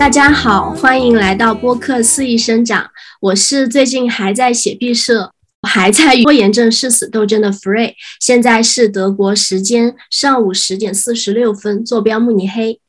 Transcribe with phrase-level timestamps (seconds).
[0.00, 2.90] 大家好，欢迎来到播客肆意生长。
[3.20, 5.30] 我是最近还在写毕设，
[5.68, 7.92] 还在拖延症誓死斗争的 Free。
[8.18, 12.80] 现在是德国时间上午十点四十六分，坐标慕尼黑。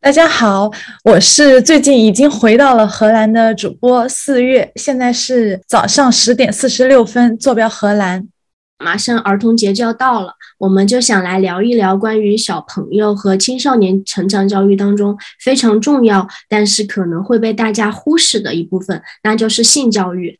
[0.00, 0.72] 大家好，
[1.04, 8.26] 我是最近已经回到了荷兰的主播四月，现在是早上十点四十六分，坐标荷兰。
[8.78, 20.38] 马上儿童节就要到了，我们就想来聊一聊关于小朋友和青少年成长教育当中非常重要，但是可能会被大家忽视的一部分，那就是性教育。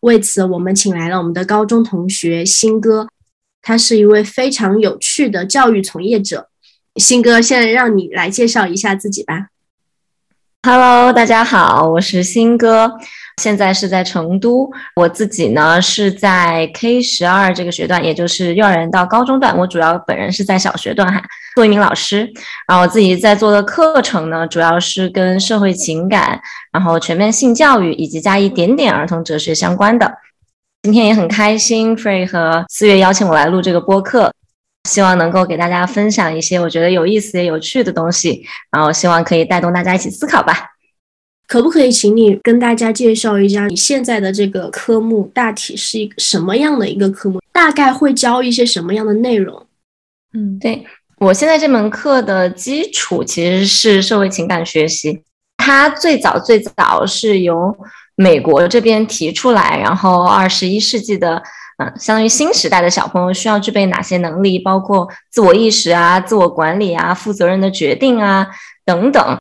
[0.00, 3.08] 为此，我们请来了我们的高中同学新哥，
[3.62, 6.48] 他是一位非常有趣的教育从业者。
[6.96, 9.48] 新哥，现在让你来介绍一下自己吧。
[10.62, 12.98] Hello，大家好，我是新哥。
[13.42, 19.56] 现在是在成都，我自己呢是在 K 十二这个学段，也就是幼儿园到高中段。
[19.58, 21.20] 我主要本人是在小学段哈，
[21.56, 22.30] 做一名老师。
[22.68, 26.40] 然后我自己在做的课程呢，主要是跟社会情感、
[26.72, 30.14] 然后全面性教育以及加一点点儿童哲学相关的。
[30.82, 34.32] 今天也很开心，Free 和四月邀请我来录这个播客，
[34.88, 40.73] 希望能够给大家分享一些我觉得有意思也有趣的东西，然后希望可以带动大家一起思考吧。
[41.46, 47.40] 可不可以请你跟大家介绍一下你现在的这个科目大体是一个什么样的一个科目？
[47.52, 49.66] 大概会教一些什么样的内容？
[50.32, 50.84] 嗯，对
[51.18, 55.22] 我现在这门课的基础其实是社会情感学习，
[55.58, 57.76] 它最早最早是由
[58.16, 61.42] 美国这边提出来，然后二十一世纪的，
[61.78, 68.46] 嗯，相当于新时代的小朋友需要具备哪些能力，包括自我意识啊、自我管理啊、负责任的决定啊
[68.84, 69.38] 等等。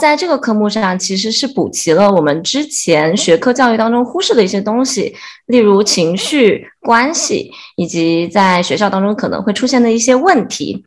[0.00, 5.14] 在这个科目上，其实是补齐了我们之前学科教育当中忽视的一些东西，
[5.46, 10.86] 例如情绪关系，以及在学校当中可能会出现的一些问题。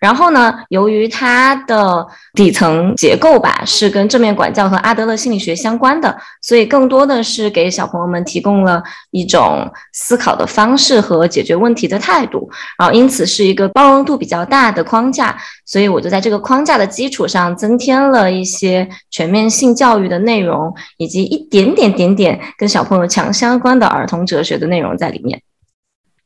[0.00, 12.48] 然后呢，由于它的底层结构吧是跟正面管教和阿德勒心理学相关的，所以更多的是给小朋友们提供了一种思考的方式和解决问题的态度。
[12.78, 15.36] 然后因此是一个包容度比较大的框架，
[15.66, 25.40] 所以我就在这个框架的基础上增添了一些全面性教育的内容，以及一点点点点跟小朋友强相关的儿童哲学的内容在里面。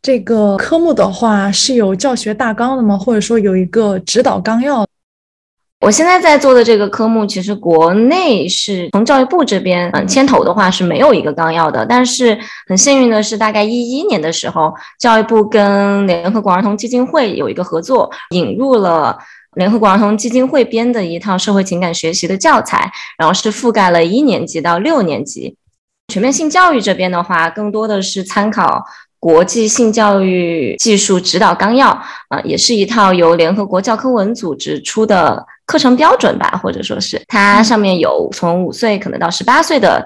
[0.02, 2.98] 这个科目的话是有教学大纲的吗？
[2.98, 4.84] 或者说有一个指导纲要？
[5.80, 11.86] 我现在在做的这个科目，其实国内是从教育部这边嗯牵头的话是没有一个纲要的。
[11.86, 12.36] 但是
[12.66, 19.16] 很幸运的是，大概一一年的时候，教育部跟联合国儿童基金会有一个合作，引入了
[19.54, 25.56] 联合国儿童基金会编的一套社会情感学习的教材，然后是覆盖了一年级到六年级。
[26.12, 28.84] 全面性教育这边的话，更多的是参考。
[29.22, 31.90] 国际性教育技术指导纲要
[32.26, 40.04] 啊，也是一套由联合国教科文组织出的课程标准吧，或者说是它上面有从五岁可能到十八岁的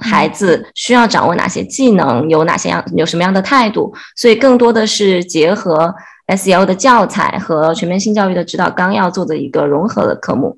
[0.00, 5.92] 孩子需要掌握哪些技能，有哪些样有什么样的态度，所以更多的是结合
[6.28, 10.56] SEL 的教材和全面性教育的指导纲要做的一个融合的科目。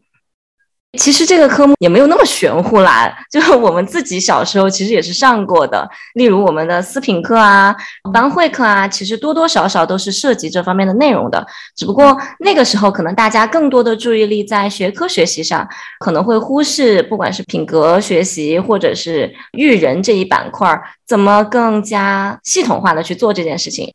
[0.97, 7.75] 其实这个科目也没有那么玄乎啦，就是我们自己小时候其实也是上过的，例如我们的思品课啊、
[8.13, 11.47] 班会课啊，其实多多少少都是涉及这方面的内容的。
[11.77, 15.69] 只不过那个时候可能大家更多的注意力在学科学习上，
[15.99, 23.93] 可能会忽视不管是品格学习或者是育人这一板块，怎么更加系统化的去做这件事情。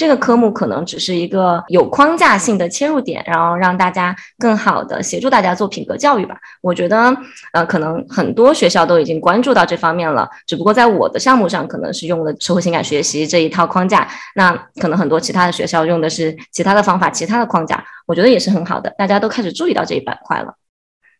[0.00, 6.34] 这个科目可能只是一个有框架性的切入点，然后让大家更好的协助大家做品格教育吧。
[6.62, 7.14] 我觉得，
[7.52, 14.50] 呃，可能很多学校都已经关注到这方面了，只不过在我的项目上，可能是用了社会情感学习这一套框架，那
[14.80, 20.54] 可能很多其他的学校用的是其他的方法、其他的框架，我觉得也是很好的，大家都开始注意到这一板块了。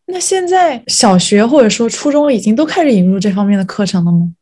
[0.07, 4.33] 那现在小学或者说初中已经都开始引入这方面的课程了吗？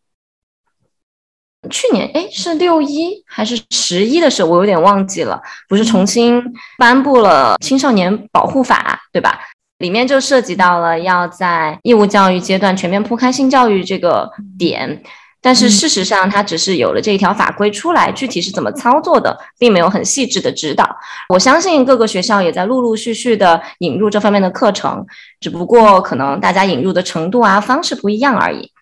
[1.71, 5.41] 去年哎，是六一还是十一的时候，我有点忘记了。
[5.69, 6.43] 不是重新
[6.79, 9.41] 颁布了青少年保护法，对吧？
[9.79, 15.03] 里面就涉及到了要在义务教育阶段全面铺开性教育这个点。
[15.41, 20.85] 但是事实上，它只是有了这一条法规出来，具体是怎么操作的，并没有很细致的指导。
[21.29, 25.07] 我相信各个学校也在陆陆续续的引入这方面的课程，
[25.39, 28.73] 只不过可能大家引入的程度啊方式不一样而已。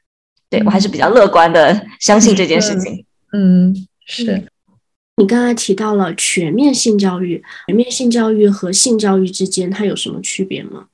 [0.48, 3.04] 对我还是比较乐观的， 相信这件事情。
[3.32, 4.46] 嗯，是。
[5.18, 10.86] 你刚才提到了全面性教育，全面性教育和性教育之间它有什么区别吗？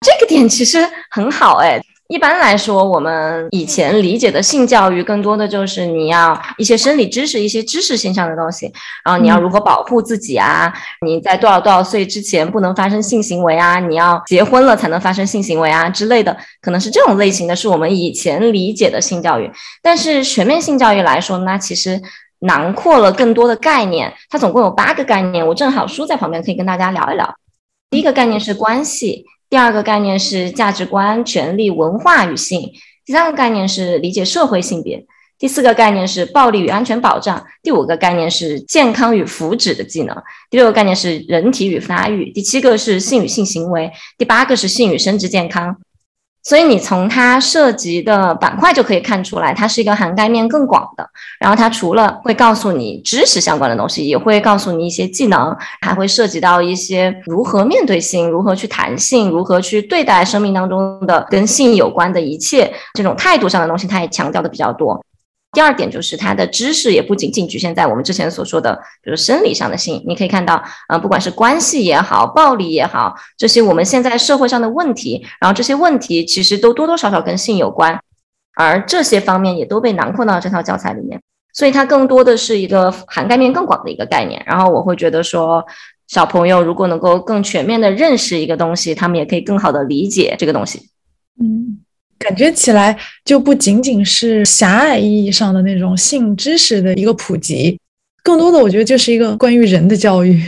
[0.00, 0.78] 这个点其实
[1.10, 8.66] 很好哎，一般来说，我们以前理解的性教育，更多的就是你要一些生理知识、一些知识性上的东西，
[9.04, 10.72] 然后你要如何保护自己啊？
[11.06, 13.78] 你在多少多少岁之前不能发生性行为啊？
[13.78, 19.48] 你要结婚了才能发生性行为啊之类的，可能是这种类型的，是我们以前理解的性教育。
[19.80, 22.02] 但是全面性教育来说，那其实
[22.40, 25.46] 囊括了更多的概念，它总共有八个概念。
[25.46, 27.32] 我正好书在旁边，可以跟大家聊一聊。
[27.88, 29.26] 第一个概念是关系。
[29.50, 32.70] 第二个概念是价值观、权利、文化与性；
[33.04, 35.04] 第三个概念是理解社会性别；
[35.40, 40.14] 第四个概念是暴力与安全保障；第五个概念是健康与福祉的技能；
[40.48, 45.76] 第六个概念是人体与发育；第七个是性与性行为；第八个是性与生殖健康。
[46.42, 51.06] 所以你从它涉及的板块就可以看出来，它是一个涵盖面更广的。
[51.38, 65.04] 然后它除了会告诉你知识相关的东西，也会告诉你一些技能，还会涉及到一些如何面对性、如何去谈性、如何去对待生命当中的跟性有关的一切这种态度上的东西，它也强调的比较多。
[65.52, 78.00] 第二点就是它的知识也不仅仅局限在我们之前所说的，比如生理上的性，你可以看到，呃，不管是关系也好，暴力也好，这些我们现在社会上的问题，然后这些问题其实都多多少少跟性有关，
[78.54, 81.20] 而这些方面也都被囊括到这套教材里面，
[81.52, 84.40] 所以它更多的是一个涵盖面更广的一个概念。
[84.46, 85.66] 然后我会觉得说，
[86.06, 90.90] 小朋友如果能够更全面的认识一个东西，他们也可以更好的理解这个东西。
[91.40, 91.80] 嗯。
[92.20, 97.80] 感觉起来就不仅仅是狭隘意义上的那种性知识的一个普及，
[98.22, 100.40] 更多的我觉得就是一个关于人的教育。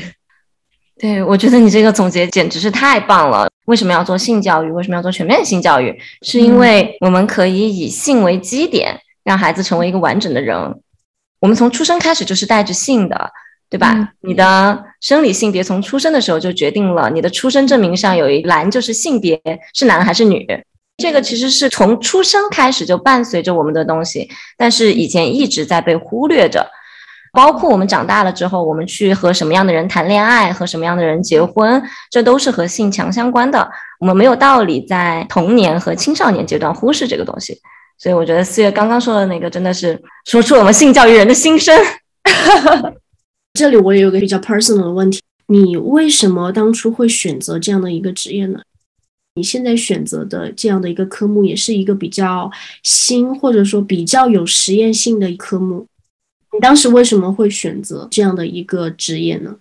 [1.01, 3.49] 对，我觉得你这个总结简直是太棒了。
[3.65, 4.71] 为什么要做性教育？
[4.71, 5.99] 为什么要做全面性教育？
[6.21, 10.57] 是因为我们可以以性为基点，让孩子成为一个完整的人。
[11.41, 13.31] 我们从出生开始就是带着性的，
[13.71, 14.13] 对吧？
[14.21, 19.41] 你的生理性别从出生的时候就决定了，你的出生证明上有一栏就是性别
[19.75, 20.47] 是男还是女。
[20.99, 26.71] 这个其实是从出生开始就伴随着我们的东西，但是以前一直在被忽略着。
[27.35, 33.67] 包括我们长大了之后，我们去和什么样的人谈恋爱，和什么样的人结婚，这都是和性强相关的。
[34.01, 37.59] 我们没有道理在童年和青少年阶段忽视这个东西。
[37.97, 41.75] 所以我觉得四月刚刚说的那个真的是说出我们性教育人的心声。
[43.59, 48.61] 这里我也有个比较 personal 的问题：你为什么当初会选择这样的一个职业呢？
[49.35, 52.51] 你现在选择的这样的一个科目，也是一个比较
[52.83, 55.87] 新或者说比较有实验性的一科目。
[56.53, 59.57] 你当时为什么会选择这样的一个职业呢？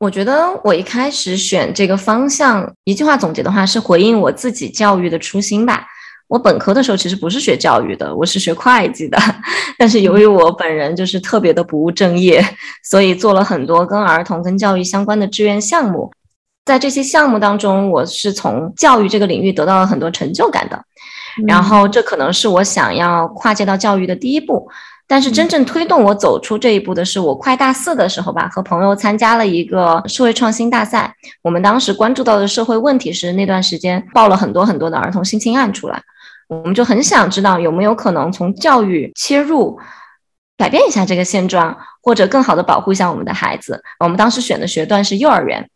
[0.00, 5.86] 我觉得我一开始选这个方向，一句话总结的话是回应我自己教育的初心吧。
[6.26, 9.16] 我本科的时候其实不是学教育的，我是学会计的。
[9.78, 12.44] 但是由于我本人就是特别的不务正业，
[12.82, 16.10] 所以做了很多跟儿童、跟教育相关的志愿项目。
[16.64, 20.80] 在这些项目当中，我是从教育这个领域得到了很多成就感的，
[21.46, 24.68] 然后这可能是我想要跨界到教育的第一步。
[25.08, 31.12] 但是真正推动我走出这一步的是，我快大四的时候吧，和朋友参加了一个社会创新大赛。
[31.42, 36.00] 我们当时关注到的社会问题是，那段时间爆了很多很多的儿童性侵案出来，
[36.48, 39.78] 我们就很想知道有没有可能从教育切入，
[40.56, 43.82] 改变一下这个现状，或者更好的保护一下我们的孩子。
[43.98, 45.68] 我们当时选的学段是幼儿园。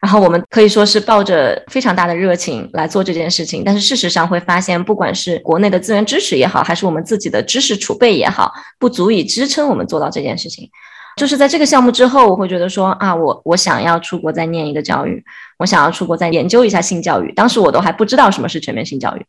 [0.00, 10.70] 然后我们可以说是抱着非常大的热情来做这件事情，但是事实上会发现，不管是国内的资源支持也好，还是我们自己的知识储备也好，不足以支撑我们做到这件事情。
[11.16, 15.22] 就是在这个项目之后，我会觉得说啊，我我想要出国再念一个教育，
[15.58, 17.30] 我想要出国再研究一下性教育。
[17.32, 19.26] 当时我都还不知道什么是全面性教育，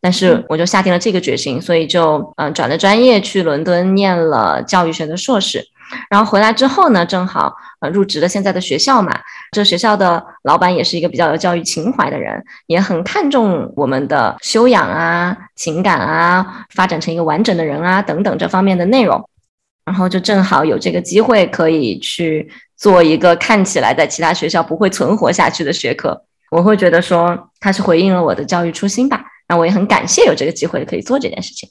[0.00, 5.62] 但是我就下定了这个决心，所以就嗯转了专业去伦敦念了教育学的硕士。
[6.10, 9.12] 然后回来之后呢，正好呃入职了现在的学校嘛。
[9.52, 19.28] 这学校的老板也是一个比较有教育情怀的人，也很看重我们的修养啊、情感啊、发展成一个完整的人啊等等这方面的内容。
[19.84, 26.24] 然后就正好有这个机会可以去做一个看起来在其他学校不会存活下去的学科。
[26.50, 29.24] 我会觉得说他是回应了我的教育初心吧。
[29.48, 31.70] 那我也很感谢有这个机会可以做这件事情。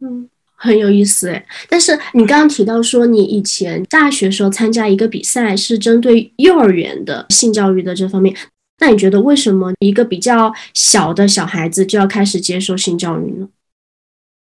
[0.00, 0.30] 嗯。
[0.64, 8.34] 很有意思哎，但是你刚刚提到说你以前大学时候参加一个比赛是针对幼儿园的性教育的这方面，
[8.80, 13.46] 那你觉得为什么一个比较小的小孩子就要开始接受性教育呢？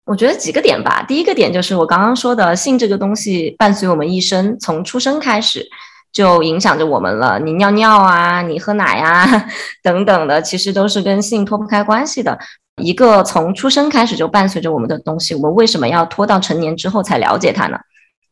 [0.05, 5.65] 我觉得几个点吧，第一个点就是我刚刚说的性这个东西伴随我们一生，从出生开始
[6.13, 7.39] 就影响着我们了。
[7.39, 9.49] 你尿尿啊，你喝奶呀
[9.85, 12.39] 等等的，其实都是跟性脱不开关系的。
[12.79, 17.79] 一个从出生开始就伴随着我们的东西，我们为什么要拖到成年之后才了解它呢？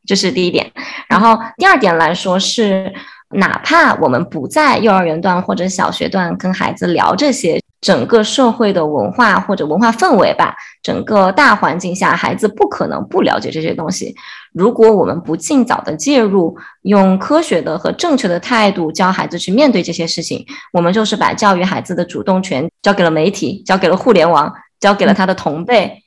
[0.07, 0.71] 这是第一点。
[1.09, 2.93] 然后第二点来说是，
[3.31, 14.13] 哪怕我们不在幼儿园段或者小学段跟孩子聊这些整个社会的文化或者文化氛围吧，整个大环境下，孩子不可能不了解这些东西。
[14.53, 26.03] 如果我们不尽早的介入，用科学的和正确的态度教孩子去面对这些事情，我们就是把教育孩子的主动权交给了媒体，交给了互联网，交给了他的同辈。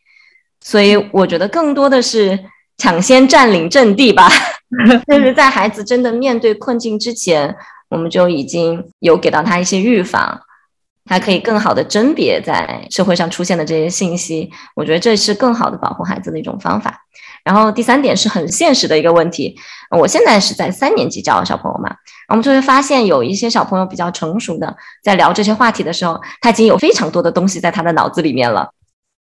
[0.59, 2.38] 所以我觉得更多的是
[2.77, 4.27] 抢先占领阵地吧。
[5.07, 7.55] 就是在孩子真的面对困境之前，
[7.88, 10.41] 我们就已经有给到他一些预防，
[11.09, 14.49] 还可以更好的甄别在社会上出现的这些信息。
[14.75, 16.95] 我觉得这是更好的保护孩子的一种方法。
[17.43, 19.55] 然后第三点是很现实的一个问题，
[19.97, 21.89] 我现在是在三年级教小朋友嘛，
[22.27, 28.69] 我们就会发现有一些小朋友比较成熟的，在聊这些话题的时候，他已经有非常多的东西在他的脑子里面了，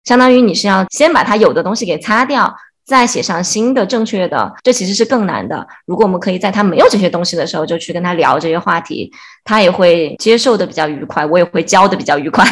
[0.03, 2.55] 相当于你是要先把他有的东西给擦掉。
[2.89, 5.65] 再写上新的正确的，这其实是更难的。
[5.85, 9.11] 如果我们可以在他没有这些东西的时候就去跟他聊这些话题，
[9.43, 12.43] 他也会接受的比较愉快，我也会教的比较愉快。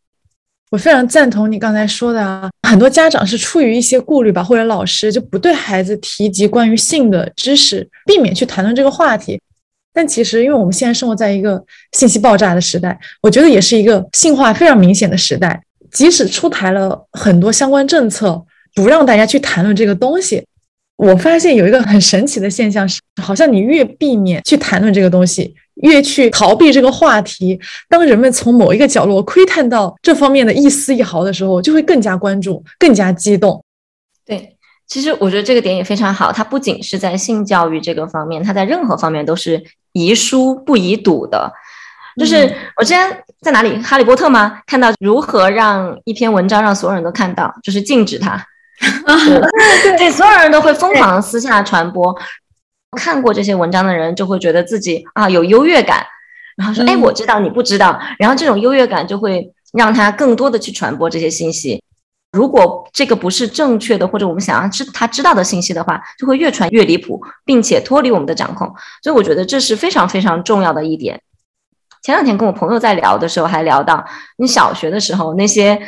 [0.70, 9.40] 我非常赞同你刚才说的啊，很多家长是出于一些顾虑吧，或者老师就不对孩子提及关于性的知识，避免去谈论这个话题。
[9.94, 15.58] 但其实，因为我们现在生活在一个信息爆炸的时代，我觉得也是一个性化非常明显的时代。
[15.90, 18.44] 即使出台了很多相关政策。
[18.80, 20.42] 不让大家去谈论这个东西，
[20.96, 27.60] 我发现有一个很神奇的现象是，好像你越避免去谈论这个东西，越去逃避这个话题。
[27.88, 33.62] 当人们从某一个角落窥探到这方面的一丝一毫的时候，就会更加关注，更加激动。
[34.24, 34.56] 对，
[34.86, 36.32] 其实我觉得这个点也非常好。
[36.32, 41.52] 它不仅是在性教育这个方面，它在任何方面都是宜疏不宜堵的。
[42.18, 43.08] 就是我之前
[43.40, 44.60] 在哪里，《哈利波特》吗？
[44.66, 48.44] 看到如何让一篇文章让所有人都看到，就是禁止它。
[49.98, 52.16] 对，所有人都会疯狂私下传播。
[52.96, 56.04] 看过这些文章的人就会觉得自己啊有优越感，
[56.56, 61.82] 然后说：“哎，我知道你不知道。”然后这种优越感就会让他更多的去传播这些信息。
[62.32, 68.66] 如果这个不是正确的，或者我们想要知他知道的信息的话，就会越传越离谱，并且脱离我们的掌控。
[69.02, 71.20] 所以我觉得这是非常非常重要的一点。
[72.02, 74.04] 前两天跟我朋友在聊的时候，还聊到
[74.38, 75.80] 你小学的时候那些。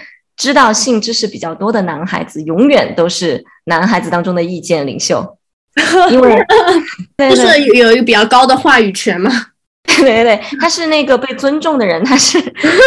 [0.43, 5.39] 知道性知识比较多的男孩子，永远都是男孩子当中的意见领袖，
[6.11, 6.45] 因为
[7.31, 9.31] 就是有一个比较高的话语权嘛。
[9.87, 12.41] 对对对，他是那个被尊重的人，他是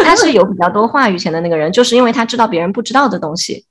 [0.04, 3.64] 他是有比较多话语权的那个人，就是因为他知道别人不知道的东西，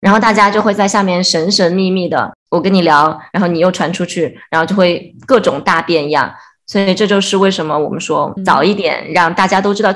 [0.00, 6.34] 然后大家就会在下面神神秘秘的，我跟你聊，然后你又传出去，然后就会各种大变样。
[6.66, 9.94] 所以这就是为什么我们说早一点让大家都知道，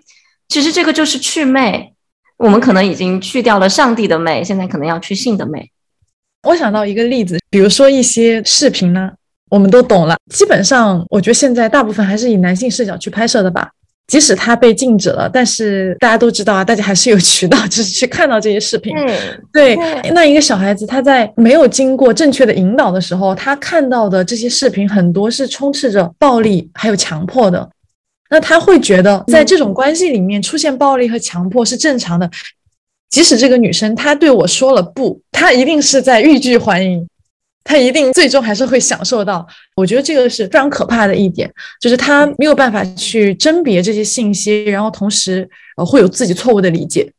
[0.49, 1.95] 其实这个就是祛魅。
[2.39, 5.71] 我们可能已经去掉了上帝的美，现在可能要去性的美。
[6.49, 9.11] 我想到一个例子，比如说一些视频呢，
[9.49, 10.17] 我们都懂了。
[10.35, 13.71] 基本上，我觉得现在大部分还是以男性视角去拍摄的吧。
[14.09, 18.93] 即使它被禁止了，但是大家都知道啊，大家还是有渠道，就是去看到这些视频。
[19.53, 19.77] 对，
[20.13, 27.67] 那一个小孩子他在没有经过正确的引导的时候，他看到的这些视频很多是充斥着暴力还有强迫的。
[28.33, 32.31] 那他会觉得，在这种关系里面出现暴力和强迫是正常的，
[33.11, 37.07] 即使这个女生她对我说了不，她一定是在欲拒还迎，
[37.63, 39.47] 她一定最终还是会享受到。
[39.77, 45.47] 我觉得这个是非常可怕的一点，就是他没有办法去甄别这些信息，然后同时
[45.77, 47.13] 呃会有自己错误的理解。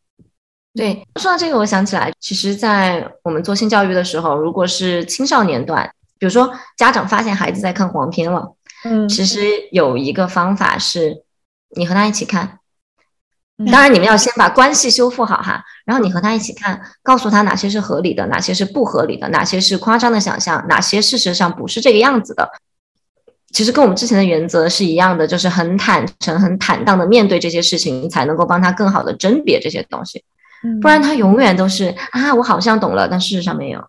[0.74, 8.56] 对，说到这个，我想起来，其实，在我们做性教育的时候，如果是青少年段，比如说家长发现孩子在看黄片了。
[8.84, 9.40] 嗯，其实
[9.72, 11.24] 有一个方法是，
[11.76, 12.60] 你和他一起看，
[13.72, 22.52] 当然你们要先把关系修复好哈，然后你和他一起看，告诉他哪些是合理的，哪些是不合理的，哪些是夸张的想象，哪些事实上不是这个样子的。
[23.52, 30.24] 其实跟我们之前的原则是一样的，就是很坦诚、很坦荡的面对这些事情，才能够帮他更好的甄别这些东西，
[30.82, 33.88] 不然他永远都是啊，我好像懂了，但事实上没有。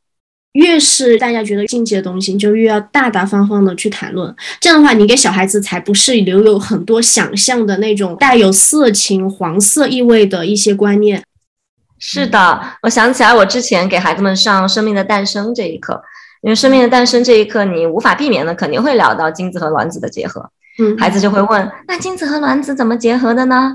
[0.54, 4.34] 越是大家觉得禁忌的东西，就越要大大方方的去谈论。
[4.60, 11.22] 这样的话，你给小孩子才不是留有很多想象的那种带有色情、黄色意味的一些观念。
[11.98, 16.00] 是的，我想起来，我之前给孩子们上《生命的诞生》这一课，
[16.42, 20.50] 因为《生命的诞生》这一课，你无法避免的肯定会聊到精子和卵子的结合。
[20.78, 23.72] 嗯，孩子就会问：那精子和卵子怎么结合的呢？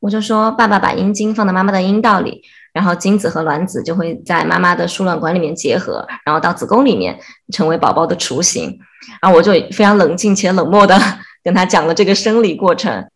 [0.00, 2.42] 我就说：爸爸把阴茎放到妈妈的阴道里。
[2.72, 7.18] 然后精子和卵子就会在妈妈的输卵管里面结合，然后到子宫里面
[7.52, 8.78] 成为宝宝的雏形。
[9.20, 10.98] 然后我就非常冷静且冷漠的
[11.42, 13.06] 跟他讲了这个生理过程。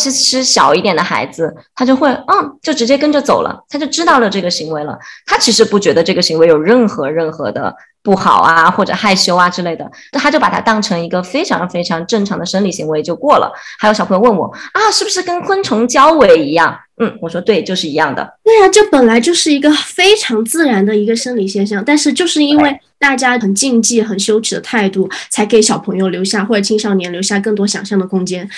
[0.00, 4.98] 其实小一点的孩子，他就会嗯，就直接跟着走了，他就知道了这个行为了。
[5.24, 7.72] 他其实不觉得这个行为有任何任何的
[8.04, 13.50] 不好啊，或者害羞啊之类的，那他就把它当成一个非常非常正常的生理行为就过了。
[13.78, 16.78] 还有小朋友问我啊，是不是跟昆虫交尾一样？
[16.98, 18.38] 嗯，我说对，就是一样的。
[18.44, 28.48] 对呀，这本来就是一个非常自然的一个生理现象，但是就是因为大家很禁忌、很羞耻的态度，才给小朋友留下或者青少年留下更多想象的空间。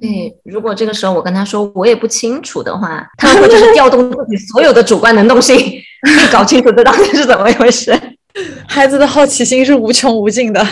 [0.00, 5.58] 对，如果这个时候我跟他说我也不清楚的话，他会就是调动自己所有的主观能动性，
[6.32, 7.92] 搞清楚这到底是怎么一回事。
[8.66, 10.64] 孩子的好奇心是无穷无尽的。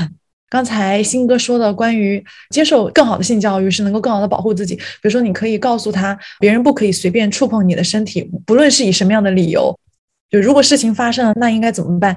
[0.49, 9.79] 刚才新哥说的关于接受更好的性教育是能够更好的保护自己，比如说你可以告诉他，别人不可以随便触碰你的身体，不论是以什么样的理由。
[10.29, 12.17] 就如果事情发生了，那应该怎么办？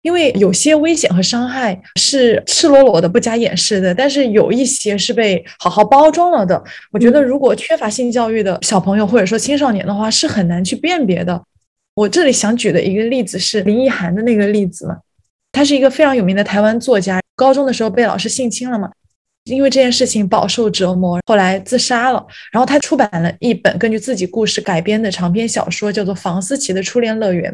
[0.00, 6.62] 因为有些危险和伤害是赤裸裸的、不加掩饰的，但是有一些是被好好包装了的。
[6.90, 11.42] 我觉得，如果缺乏性教育的小朋友或者说青少年的话，是很难去辨别的。
[11.94, 14.98] 我这里想举的一个例子是林奕涵的那个例子嘛，
[15.52, 18.90] 他是一个非常有名的台湾作家，高中的时候被老师性侵了嘛，
[19.44, 22.26] 因为这件事情饱受折磨，后来自杀了。
[22.50, 27.52] 然后他出版了一本根据自己故事改编的长篇小说，叫做《房思琪的初恋乐园》，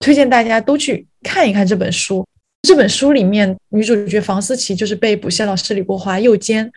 [0.00, 2.26] 推荐大家都去看一看这本书。
[2.62, 6.70] 这本书里面女主角房思琪就是被补习老师李国华诱奸。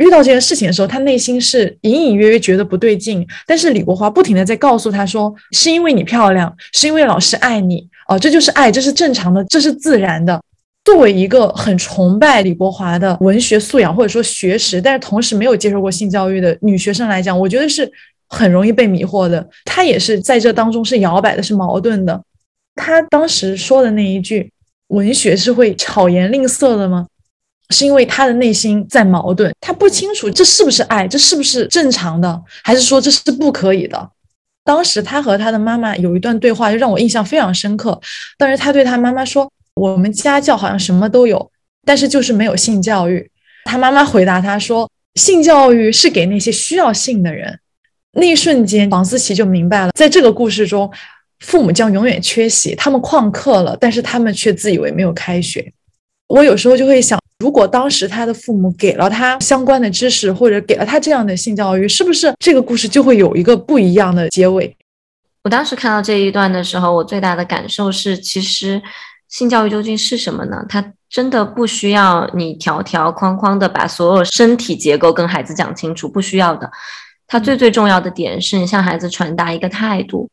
[0.00, 10.40] 遇到这件事情的时候，他内心是隐隐约约觉得不对劲，但是李国华不停的在告诉他说，是因为你漂亮，是因为老师爱你，哦，这就是爱，这是正常的，这是自然的。
[10.82, 17.88] 作为一个很崇拜李国华的文学素养或者说学识，但是同时没有接受过性教育的女学生来讲，我觉得是
[18.26, 19.46] 很容易被迷惑的。
[19.66, 22.18] 她也是在这当中是摇摆的，是矛盾的。
[22.74, 24.50] 她当时说的那一句，
[24.88, 27.06] 文学是会巧言令色的吗？
[27.70, 34.10] 是因为他的内心在矛盾，他不清楚这是不是爱，这是不是正常的，还是说这是不可以的。
[34.64, 37.98] 当时他和他的妈妈有一段对话，就让我印象非常深刻。
[38.36, 41.50] 当时他对他妈妈说：“我们家教好像什么都有，
[41.84, 43.28] 但是就是没有性教育。”
[43.64, 47.58] 他妈妈回答他说：“性教育是给那些需要性的人。”
[48.12, 50.90] 那一瞬间，房思琪就明白了，在这个故事中，
[51.40, 55.72] 父母将永远缺席，他们旷课了，但是他们却自以为没有开学。
[56.30, 57.18] 我有时候就会想。
[57.40, 64.76] 如果当时他的父母给了他相关的知识，或者给了他这样的性教育，是不是这个故事就会有一个不一样的结尾？
[65.44, 68.80] 我当时看到这一段的时候，我最大的感受是，其实
[69.28, 70.62] 性教育究竟是什么呢？
[70.68, 76.70] 它真的不需要你条条框框的把所有身体结构跟孩子讲清楚，不需要的。
[77.26, 80.28] 它最最重要的点是你向孩子传达一个态度。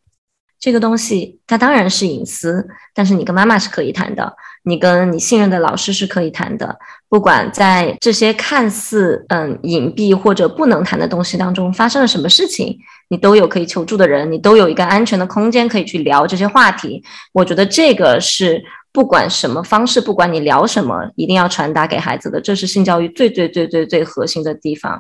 [0.60, 6.78] 这个东西它当然是隐私，但是你跟妈妈是可以谈的，你跟你信任的老师是可以谈的。
[7.08, 12.76] 不管在这些看似嗯隐蔽或者不能谈的东西当中发生了什么事情，
[13.10, 17.04] 你都有可以求助的人，你都有一个安全的空间可以去聊这些话题。
[17.34, 18.60] 我觉得这个是
[18.92, 25.00] 不管什么方式，不管你聊什么，一定要传达给孩子的，这是性教育最最最最最核心的地方。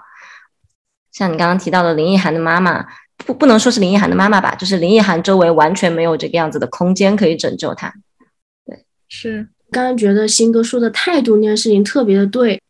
[1.12, 2.86] 像你刚刚提到的林奕涵的妈妈。
[3.28, 7.94] 不不能说是林奕涵的妈妈吧，就是林奕涵周围完全没有这个样子的空间可以拯救她。
[8.66, 12.62] 对，是刚刚觉得新哥说的态度那件事情特别的对。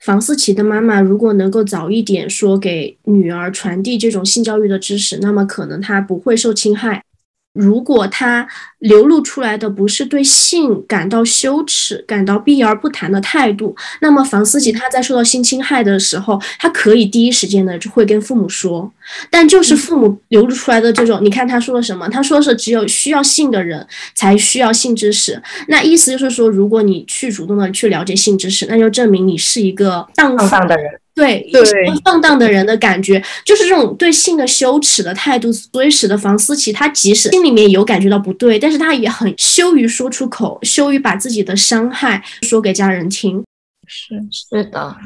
[0.00, 7.04] 房思琪的妈妈如果能够早一点说给女儿传递这种性教育的知识，那么可能她不会受侵害。
[7.52, 18.90] 如果他流露出来的不是对性感到羞耻、感到避而不谈的态度，那么房思琪他在受到性侵害的时候，他可以第一时间的就会跟父母说。
[19.28, 22.08] 但就是父母流露出来的这种，你看他说了什么？
[22.08, 25.40] 他说是只有需要性的人才需要性知识。
[25.68, 31.01] 那意思就是说，如果你去主动的去了解性知识，那就证明你是一个荡妇的人。
[31.14, 31.62] 对对，
[32.04, 43.42] 放荡的人的感觉就是这种对性的羞耻的态度，所以使得房思琪她即使心里面有感觉到不对，但是她也很羞于说出口，羞于把自己的伤害说给家人听。
[43.86, 44.96] 是是的，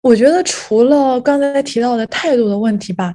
[0.00, 3.14] 我觉得除了刚才提到的态度的问题吧，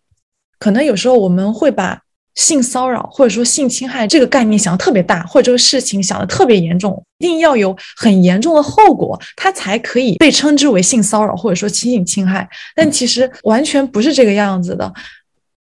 [0.60, 2.02] 可能有时候我们会把。
[2.38, 12.48] 性骚扰或者说性侵害这个概念想的特别大，或者这个事情想的特别严重，一定要有很严重的后果，它才可以被称之为性骚扰或者说性侵害。
[12.76, 14.94] 但其实完全不是这个样子的。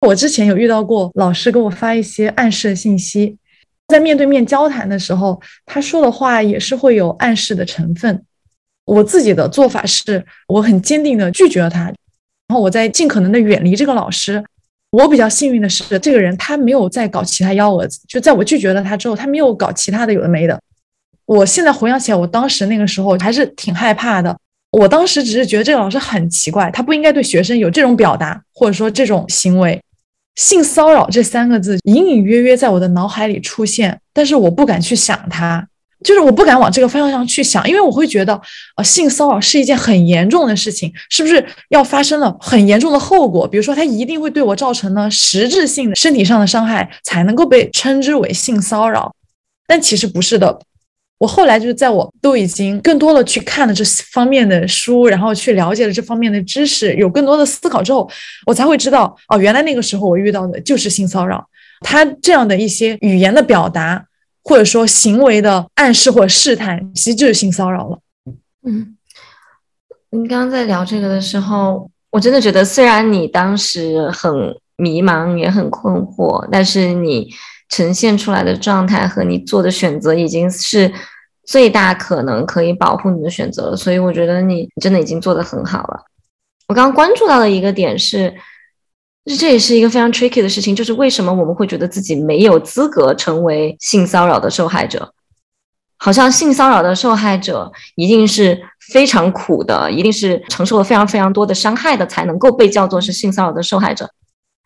[0.02, 3.38] 我之前有遇到过老师给我发一些暗示的信息，
[3.88, 8.22] 在面对面交谈的时候，他说的话也是会有暗示的成分。
[8.84, 11.96] 我自己的做法是我很坚定的拒绝了他，然
[12.50, 14.44] 后我在尽可能的远离这个老师。
[14.92, 18.00] 我比较幸运的是，这个人他没有再搞其他幺蛾子。
[18.08, 20.60] 就在我拒绝了他之后，他没有搞其他的有的没的。
[21.26, 24.36] 我现在回想起来，我当时那个时候还是挺害怕的。
[24.72, 29.80] 我当时只是觉得这个老师很奇怪，他不应该对学生有这种表达，或者说这种行为。
[30.36, 35.68] 性骚扰这三个字隐隐约约在我的脑海里出现，但是我不敢去想他。
[36.04, 38.40] 就是我不敢往这个方向上去想，因为我会觉得，
[38.78, 43.46] 呃，性骚扰是一件很严重的事情，是不是要发生了很严重的后果？
[43.46, 49.14] 比如说，他一定会对我造成了实质性的身体上的伤害，才能够被称之为性骚扰。
[49.68, 50.60] 但其实不是的。
[51.18, 53.84] 我后来就是在我都已经更多的去看了这
[54.14, 58.10] 方面的书，然后去了解了这方面的知识，有更多的思考之后，
[58.46, 61.46] 我才会知道，哦，原来那个时候我遇到的就是性骚扰。
[61.82, 64.06] 他这样的一些语言的表达。
[64.44, 68.00] 或者说行为的暗示或者试探，其实就是性骚扰了。
[68.66, 68.98] 嗯，
[70.10, 74.32] 你刚刚在聊这个的时候，我真的觉得，虽然你当时很
[74.78, 77.30] 迷茫，也很困惑，但是你
[77.70, 80.92] 呈现出来的状态和你做的选择，已经是
[81.46, 83.76] 最大可能可以保护你的选择了。
[83.76, 86.06] 所以我觉得你真的已经做得很好了。
[86.68, 88.34] 我刚刚关注到的一个点是。
[89.26, 95.14] 这也是一个非常 tricky 的事情，就是为什么我们会觉得自己没有资格成为性骚扰的受害者？
[95.98, 98.60] 好像性骚扰的受害者一定是
[98.92, 104.10] 非常苦的，一定是承受了非常非常多的伤害的，才能够被叫做是性骚扰的受害者。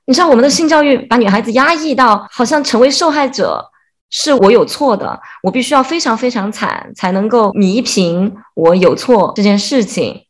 [0.05, 3.65] 你知道，我们的性教育把女孩子压抑到，好像成为受害者
[4.11, 10.21] 是我有错的，我必须要非常非常惨才能够弥平我有错这件事情。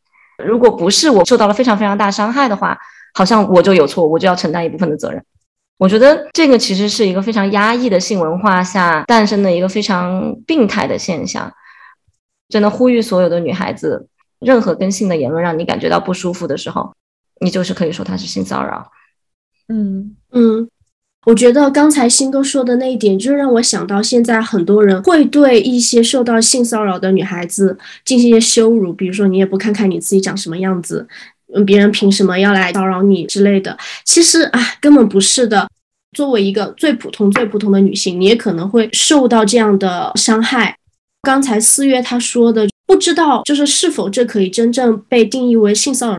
[0.43, 2.79] 如果不是我受到了非常非常大伤害的话。
[3.13, 5.23] 好像我就有错，我就要承担一部分的责任。
[5.77, 11.51] 我觉得这个其实是一个非常压抑的性文化下诞生的一个非常病态的现象。
[12.49, 14.07] 真的呼吁所有的女孩子，
[14.39, 16.93] 任何跟性的言论让你感觉到不舒服的时候，
[17.41, 18.91] 你就是可以说它是性骚扰。
[19.67, 20.69] 嗯嗯，
[21.25, 31.07] 我觉得刚才新哥说的那一点，就让我想到现在很多人会对一些受到性骚扰的女孩子进行一些羞辱，比如说你也不看看你自己长什么样子。
[31.55, 33.77] 嗯，别人凭什么要来骚扰你之类的？
[34.03, 35.67] 其实啊，根本不是的。
[36.15, 40.77] 作为一个最普通、最普通的女性，你也可能会受到这样的伤害。
[41.23, 46.17] 刚才四月她说的，不知道就是是否这可以真正被定义为性骚扰？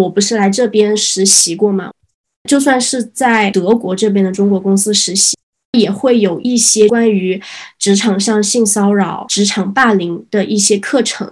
[0.00, 1.92] 我不是来这边实习过吗？
[2.48, 5.36] 就算是在德国这边的中国公司实习，
[5.78, 7.40] 也会有一些关于
[7.78, 11.30] 职场上性骚扰、职场霸凌的一些课程。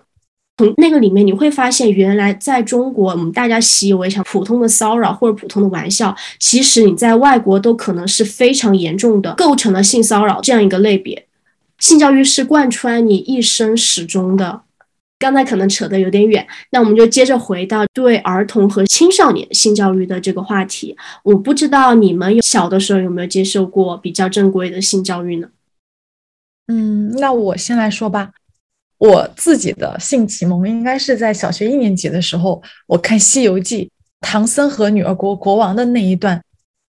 [0.58, 11.26] 从那个里面你会发现，原来在中国，我们大家习以为常、普通的骚扰或者普通的玩笑，其实你在外国都可能是非常严重的，构成了性骚扰这样一个类别。
[11.78, 14.62] 性教育是贯穿你一生始终的。
[15.18, 20.94] 刚才可能扯得有点远，那我们就接着回到对儿童和青少年性教育的这个话题。
[21.22, 25.48] 我不知道你们小的时候有没有接受过比较正规的性教育呢？
[26.68, 28.32] 嗯，那我先来说吧。
[28.98, 33.84] 我自己的性启蒙应该是在小学一年级的时候，我看《西游记》，
[34.20, 36.42] 唐僧和女儿国国王的那一段，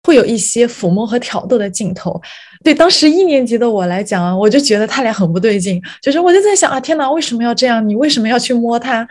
[0.03, 2.21] 会有一些抚摸和挑逗的镜头。
[2.63, 7.87] 对当时一年级的我来讲啊，我就觉得他俩很不对劲，就是我就在想啊，天哪，为什么要这样？
[7.87, 9.07] 你为什么要去摸他？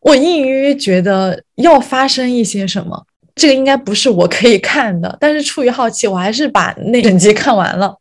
[0.00, 5.16] 我隐隐约约觉得要发生一些什么，这个应该不是我可以看的。
[5.20, 7.96] 但是出于好奇，我还是把那整集看完了。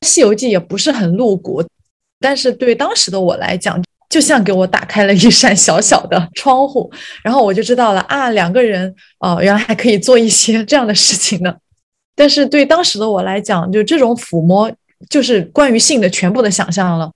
[0.06, 1.64] 《西游记》也不是很露骨。
[2.20, 6.90] 但是对当时的我来讲，就像给我打开了一扇小小的窗户，
[7.22, 11.54] 然后我就知道了啊，两个人啊，原来还可以做一些这样的事情呢。
[12.14, 14.72] 但是对当时的我来讲，就这种抚摸
[15.10, 17.10] 就是关于性的全部的想象了。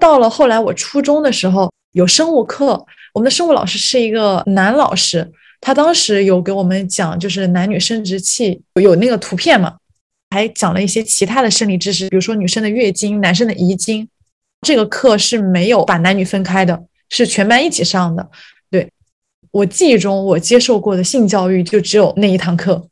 [0.00, 5.30] 到了后来，我初中的时候有生物课，我们的生物老师是一个男老师，
[5.60, 9.74] 他当时有给我们讲，就是男女生殖器有那个图片嘛，
[10.30, 14.08] 还讲了一些其他的生理知识，比如说女生的月经、男生的遗精。
[14.62, 18.28] 这个课是没有把男女分开的，是全班一起上的。
[18.70, 18.90] 对
[19.50, 22.88] 我记忆中，我接受过的性教育就只有那一堂课。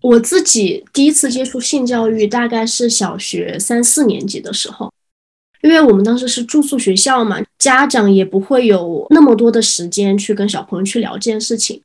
[0.00, 4.92] 我自己第一次接触性教育大概是小学三四年级的时候，
[5.62, 11.80] 因为我们当时是住宿学校嘛，家长也不会有那么多的时间去跟小朋友去聊这件事情。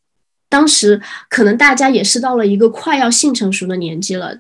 [0.50, 4.40] 当时可能大家也是到了一个快要性成熟的年纪了。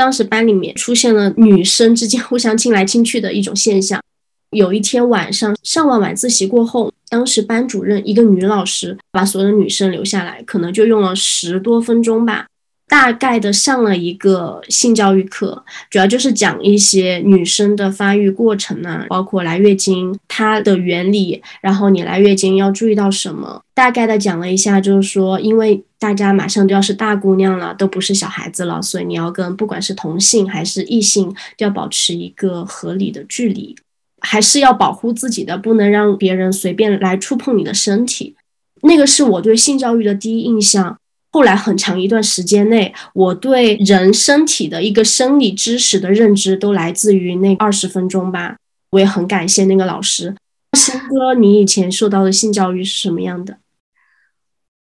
[0.00, 4.00] 当时班里面出现了女生之间互相亲来亲去的一种现象。
[4.48, 12.46] 有一天晚上上完晚自习过后，当时班主任一个女老师把所有的女生留下来，可能就用了十多分钟吧。
[12.90, 33.76] 大概的上了一个性教育课，主要就是讲一些女生的发育过程呢，包括来月经它的原理，然后你来月经要注意到什么，大概的讲了一下，就是说，因为大家马上都要是大姑娘了，都不是小孩子了，所以你要跟不管是同性还是异性，都要保持一个合理的距离，
[34.20, 38.34] 还是要保护自己的，不能让别人随便来触碰你的身体。
[38.82, 40.96] 那个是我对性教育的第一印象。
[41.32, 48.56] 后来很长一段时间内，我对人身体的一个生理知识的认知都来自于那二十分钟吧。
[48.90, 50.34] 我也很感谢那个老师。
[50.76, 53.58] 新哥，你以前受到的性教育是什么样的？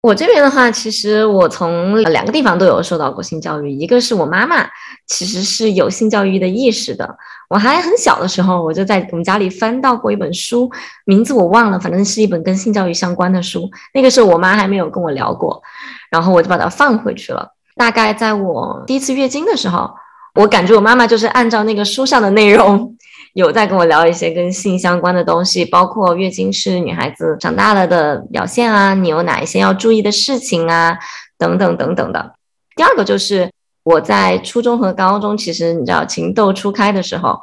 [0.02, 3.72] 我这边的话，其实我从两个地方都有受到过性教育。
[3.72, 4.66] 一个是我妈妈，
[5.08, 7.18] 其实是有性教育的意识的。
[7.50, 10.70] 我还很小的时候，我就在我们家里翻到过一本书，
[11.06, 13.70] 名字我忘了，反正是一本跟性教育相关的书。
[13.94, 15.62] 那个时候我妈还没有跟我聊过，
[16.10, 17.48] 然后我就把它放回去了。
[17.76, 19.90] 大概在我第一次月经的时候，
[20.36, 22.94] 我感觉我妈妈就是按照那个书上的内容。
[23.34, 30.98] 有在跟我聊一些跟性相关的东西，包括月经是女孩子长大了的表现啊，你有哪一些要注意的事情啊，
[31.38, 32.34] 等等等等的。
[32.76, 33.52] 第二个就是
[33.84, 37.40] 我在初中和高中，其实你知道情窦初开的时候，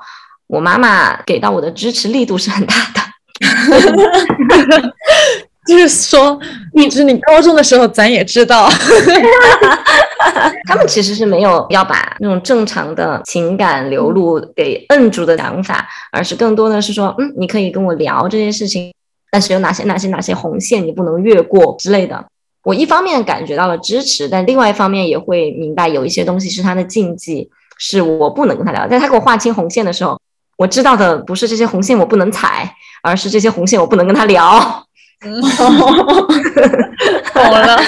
[0.49, 3.01] 我妈妈给到我的支持力度是很大的。
[5.67, 6.39] 就是说，
[6.75, 8.69] 你是你高中的时候，咱也知道，
[10.69, 18.93] 他们其实是没有要把那种正常的情感流露给摁住的想法，而是更多的是说，嗯，你可以跟我聊这件事情，
[19.31, 22.25] 但是有哪些哪些哪些红线你不能越过之类的。
[22.63, 28.89] 我一方面感觉到了支持，但另外一方面也会明白有一些东西是他的禁忌，是我不能跟他聊。
[28.89, 30.19] 在他给我划清红线的时候，
[30.57, 34.87] 我知道的不是这些红线我不能踩，而是这些红线我不能跟他聊。
[35.25, 35.41] 懂
[37.51, 37.77] 了，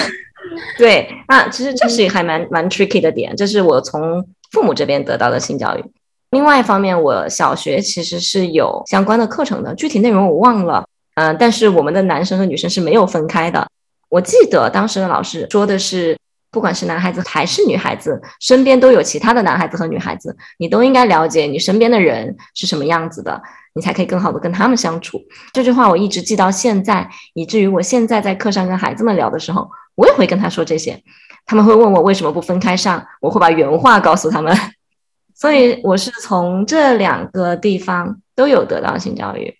[0.77, 5.83] 对，那其实这是还蛮蛮 tricky 的点，这是我从父母这边得到的性教育。
[6.31, 13.65] 另外一方面，我小学其实是有相关的课程的，具体内容我忘了，嗯，但是我们的男生和女生是没有分开的。
[14.09, 16.17] 我记得当时的老师说的是，
[16.51, 23.41] 不管是男孩子还是女孩子，身边都有其他的男孩子和女孩子，你都应该了解你身边的人是什么样子的。
[23.77, 25.21] 你才可以更好的跟他们相处。
[25.53, 30.99] 这句话我一直记到现在，以至于我现在在课上跟孩子们聊的时候，我也会跟他说这些。
[31.45, 34.53] 他们会问我为什么不分开上，我会把原话告诉他们。
[35.33, 39.53] 所以我是从这两个地方都有得到性教育。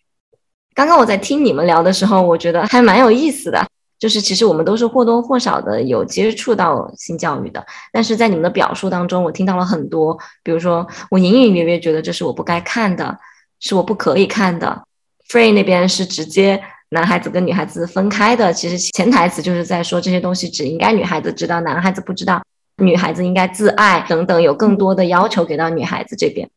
[0.74, 3.66] 刚刚我在听你们聊的时候，我觉得还蛮有意思的，
[4.00, 7.64] 就是其实我们都是或多或少的有接触到性教育的。
[7.94, 13.18] 但是在你们的表述当中，我听到了很多，比如说我隐隐约约觉得这是我不该看的。
[13.60, 14.84] 是我不可以看的。
[15.30, 22.42] Free 那边是直接男孩子跟女孩子分开的，其实潜台词就是在说这些东西只应该女孩子知道，男孩子不知道。
[22.80, 26.48] 女孩子应该自爱等等，有更多的要求给到女孩子这边。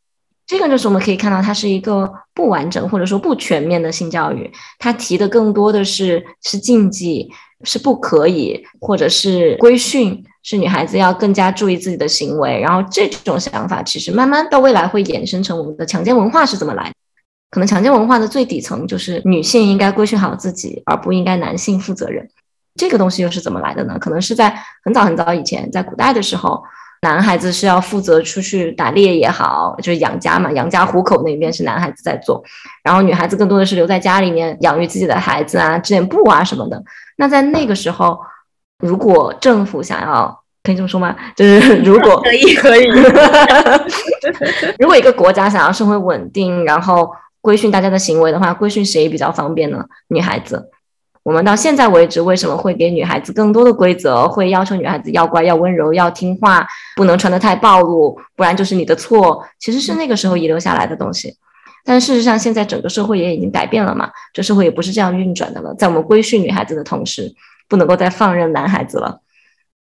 [0.46, 4.52] 这个就是我们可以看到，它是一个不完整或者说不全面的性教育。
[4.78, 7.30] 它提的更多的是是禁忌，
[7.64, 10.22] 是不可以，或者是规训。
[10.42, 16.90] 是女孩子要更加注意自己的行为，然后这种想法其实慢慢到未来会衍生成我们的强奸文化是怎么来？
[17.50, 22.26] 可能强奸文化的最底层就是女性应该规训好自己，而不应该男性负责任。
[22.76, 23.98] 这个东西又是怎么来的呢？
[23.98, 26.62] 可能是在很早很早以前，在古代的时候，
[27.02, 32.42] 男孩子是要负责出去打猎也好，就是养家嘛，养家糊口那边是男孩子在做，
[32.82, 36.82] 然后女孩子更多的是留在家里面养育自己的孩子啊，织点布啊什么的。
[37.16, 38.18] 那在那个时候。
[38.80, 41.14] 如果政府想要，可以这么说吗？
[41.36, 42.86] 就是如果可以可以，
[44.78, 49.84] 如果一个国家想要社会稳定，然后规训大家的行为的话，规训谁比较方便呢？
[50.08, 50.70] 女孩子。
[51.22, 54.26] 我们到现在为止，为什么会给女孩子更多的规则？
[54.26, 56.66] 会要求女孩子要乖、要温柔、要听话，
[56.96, 59.44] 不能穿得太暴露，不然就是你的错。
[59.58, 61.36] 其实是那个时候遗留下来的东西。
[61.84, 65.74] 但事实上，现在整个社会也已经改变了嘛，这社会也不是这样运转的了。
[65.74, 67.30] 在我们规训女孩子的同时，
[67.70, 69.20] 不能够再放任男孩子了，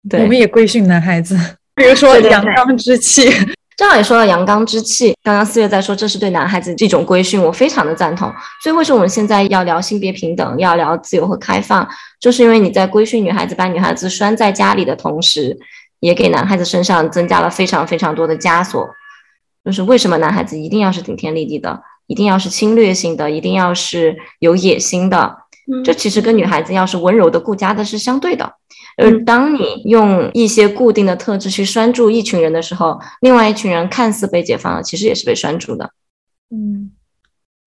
[0.09, 1.35] 对，我们也规训男孩子，
[1.73, 3.29] 比如说阳刚之气，
[3.77, 5.15] 正好也说到阳刚之气。
[5.23, 8.29] 刚刚四月在说这是对男孩子这种规训，我非常的赞同。
[8.61, 11.87] 所以为什么我们现在要聊性别平等，要聊自由和开放，
[12.19, 15.57] 就是因为你在规训女孩子，把女孩子拴在家里的同时，
[16.01, 18.89] 也给男孩子身上增加了非常非常多的枷锁。
[19.63, 25.37] 就是为什么男孩子一定要是顶天立地的，一定要是侵略性的，一定要是有野心的？
[25.83, 28.51] 这其实跟女孩子要是温柔的、顾家的是相对的。
[28.95, 35.91] 而当你用一些固定的特质去拴住一群人的时候，另外一群人看似被解放了，其实也是被拴住的。
[36.49, 36.91] 嗯，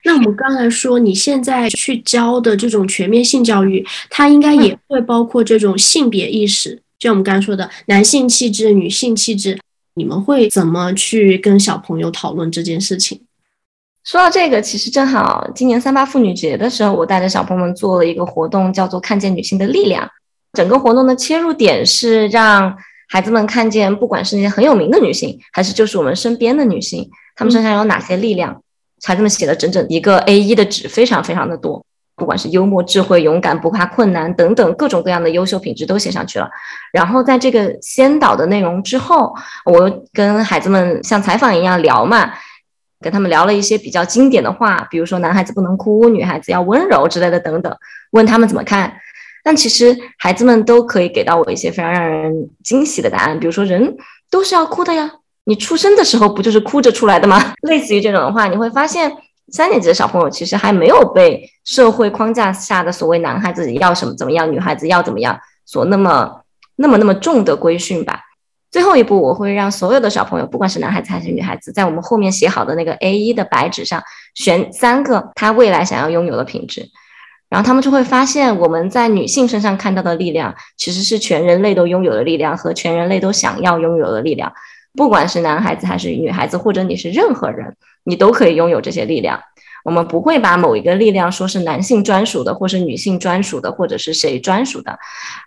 [0.05, 9.59] 那我们刚才说，你现在去教的这种全面性教育，它应该也会包括这种性别意识，就像我们刚才说的男性气质、女性气质，
[9.95, 13.21] 你们会怎么去跟小朋友讨论这件事情？
[14.05, 20.09] 说到这个，其实正好今年三八妇女节的时候，我带着小朋友们做了一个活动，叫做“看见女性的力量”。
[20.55, 22.75] 整个活动的切入点是让
[23.09, 28.63] 孩子们看见，不管是那些很有名的女性，还是就是我们身边的女性，她们身上有哪些力量。
[29.05, 31.85] 孩子们写了整整一个 A1 的纸，非常非常的多，
[32.17, 36.49] 不管是幽默、智慧、勇敢、不怕困难等等各种各样的优秀品质都写上去了。
[36.93, 39.35] 然后在这个先导的内容之后，
[39.65, 42.33] 我跟孩子们像采访一样聊嘛。
[43.01, 47.75] 跟他们聊了一些比较经典的话，比如说男孩子不能哭，女孩子要温柔之类的等等，
[48.11, 48.95] 问他们怎么看。
[49.43, 53.97] 但其实孩子们都可以给到我一些非常让人惊喜的答案，比如说人
[54.31, 55.11] 都是要哭的呀，
[55.45, 57.55] 你出生的时候不就是哭着出来的吗？
[57.67, 59.11] 类似于这种的话，你会发现
[59.49, 66.43] 三年级的小朋友其实还没有被社会框架下的所谓男孩子要什么怎么样，女孩子要怎么样所那么
[66.77, 68.21] 那么那么重的规训吧。
[68.71, 74.03] 最后一步，我会让所有的小朋友，不管是男孩子还是女孩子，在我们后面写好的那个 A 一的白纸上
[74.35, 76.89] 选三个他未来想要拥有的品质，
[77.49, 84.53] 然后他们就会发现，我们在女性身上看到的力量，其实是全人类都拥有的力量和全人类都想要拥有的力量。
[84.95, 89.41] 不管是男孩子还是女孩子，或者你是任何人，你都可以拥有这些力量。
[89.85, 94.99] 我们不会把某一个力量说是男性专属的，或是女性专属的，或者是谁专属的，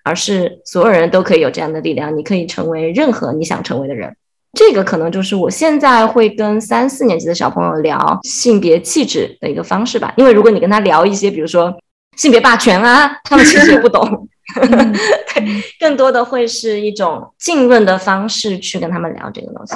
[0.04, 2.18] 而是所有人都可以有这样的力量。
[2.18, 4.16] 你可以成为任何你想成为的人。
[4.54, 10.14] 这个可能就是我现在会跟三四年级的小朋友聊性别气质的一个方式吧。
[10.18, 11.76] 因为如果你跟他聊一些，比如说
[12.18, 14.28] 性别霸权啊，他们其实也不懂。
[14.60, 19.74] 对，更多的会是一种浸润的方式去跟他们聊这个东西。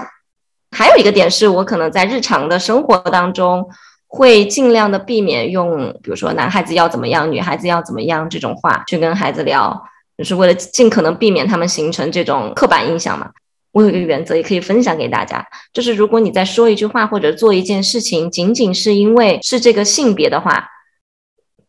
[0.75, 3.67] 还有一个点是我可能在日常的生活当中。
[4.09, 9.83] 会尽量的避免用，比如说男孩子要怎么样，女孩子要怎么样这种话去跟孩子聊，
[10.17, 13.29] 就是为了尽可能避免他们形成这种刻板印象嘛。
[13.73, 20.69] 我有一个原则，也可以分享给大家，就是如果你在说一句话或者做一件事情，仅仅是因为是这个性别的话，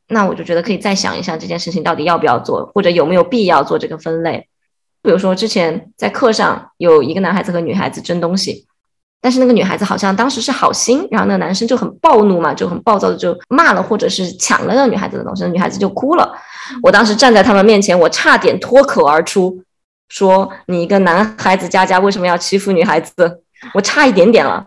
[0.07, 4.47] 那我就觉得可以再想一下这件事情到底要不要做，或者有没有必要做这个分类。
[5.03, 8.68] 比如说之前在课上有一个男孩子和女孩子争东西。
[9.21, 16.33] 但是那个女孩子好像当时是好心，然后那个男生就很暴怒嘛，就很暴躁的就骂了或者是抢了那个女孩子的东西，女孩子就哭了。
[16.85, 19.61] 我当时站在他们面前，我差点脱口而出
[20.09, 23.43] 说：“你一个男孩子家家为什么要欺负女孩子？”
[23.75, 24.65] 我差一点点了，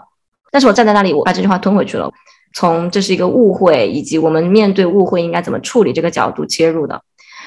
[0.52, 2.12] 但是我站在那里，我把这句话吞回去了。
[2.54, 7.02] 从这是一个误会，以及我们面对误会应该怎么处理这个角度切入的，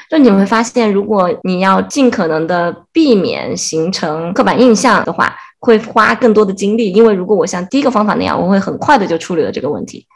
[0.09, 5.37] 就你会发现，如果你要尽可能的避免形成刻板印象的话。
[5.64, 10.07] 会花更多的精力，因为如果我像第一个方法那样，我会很快的就处理了这个问题。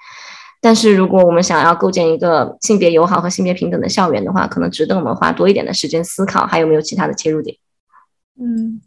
[0.61, 7.57] 但是如果我们想要构建一个性别友好和性别平等的校园的话，可能值得我们花多一点的时间思考，还有没有其他的切入点。
[8.39, 8.81] 嗯，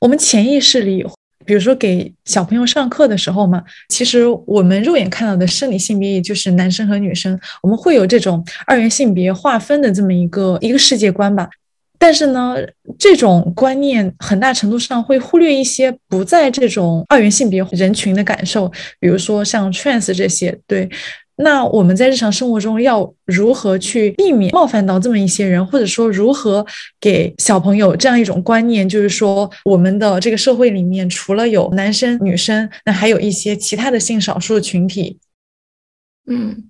[0.00, 1.06] 我们潜意识里，
[1.44, 11.48] 比如说给小朋友上课的时候嘛，其实我们肉眼看到的生理性别也就是男生和女生，我们会有这种二元性别划分的这么一个一个世界观吧。
[11.98, 12.56] 但是呢，
[12.98, 18.68] 这种观念很大程度上会忽略一些不在这种二元性别人群的感受，
[19.00, 20.58] 比如说像 trans 这些。
[20.66, 20.88] 对，
[21.36, 26.64] 那我们在日常生活中要如何去避免冒犯到这么一些人，或者说如何
[27.00, 35.18] 给小朋友这样一种观念，就是说我们的这个社会里面除了有男生、女生，那还有一些其他的性少数群体。
[36.28, 36.64] 嗯，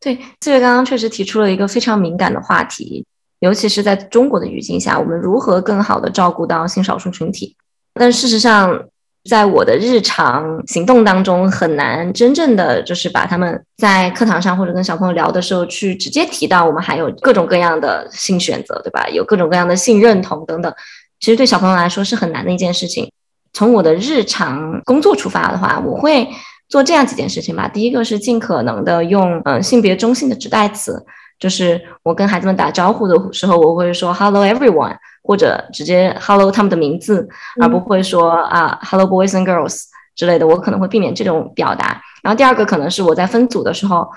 [0.00, 3.04] 对，四月刚刚确实提出了一个非常敏感的话题。
[3.40, 7.56] 尤其是在中国的语境下，我们如何更好的照顾到性少数群体？
[7.94, 8.84] 但事实上，
[9.28, 19.08] 在我的日常行动当中，很难真正的就是把他们在课堂上或者跟小朋友聊的时候，去直接提到我们还有各种各样的性选择，对吧？
[19.08, 20.72] 有各种各样的性认同等等。
[21.20, 23.10] 其实对小朋友来说是很难的一件事情。
[23.52, 26.28] 从我的日常工作出发的话，我会
[26.68, 27.68] 做这样几件事情吧。
[27.68, 31.04] 第一个是尽可能的用嗯性别中性的指代词。
[31.38, 37.28] 就是我跟孩子们打招呼的时候，我会说 “Hello everyone”，或者直接 “Hello” 他们的名字，
[37.60, 39.84] 而不会说啊 “Hello boys and girls”
[40.16, 40.46] 之类的。
[40.46, 42.02] 我可能会避免这种表达。
[42.22, 44.08] 然后第二个可能是我在分组的时候，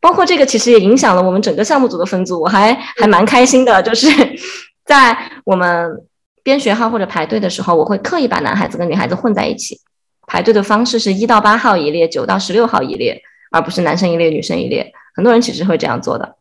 [0.00, 2.40] 包括这个其实也影响了我们整个项目组的分组。
[2.40, 4.08] 我还还蛮开心的，就是
[4.86, 5.90] 在我们
[6.44, 9.78] 编学号或者排队的时候，我会刻意把男孩子跟女孩子混在一起。
[10.28, 14.92] 排队的方式是一到八号一列，九到十六号一列，而不是男生一列女生一列。
[15.16, 16.36] 很多人其实会这样做的。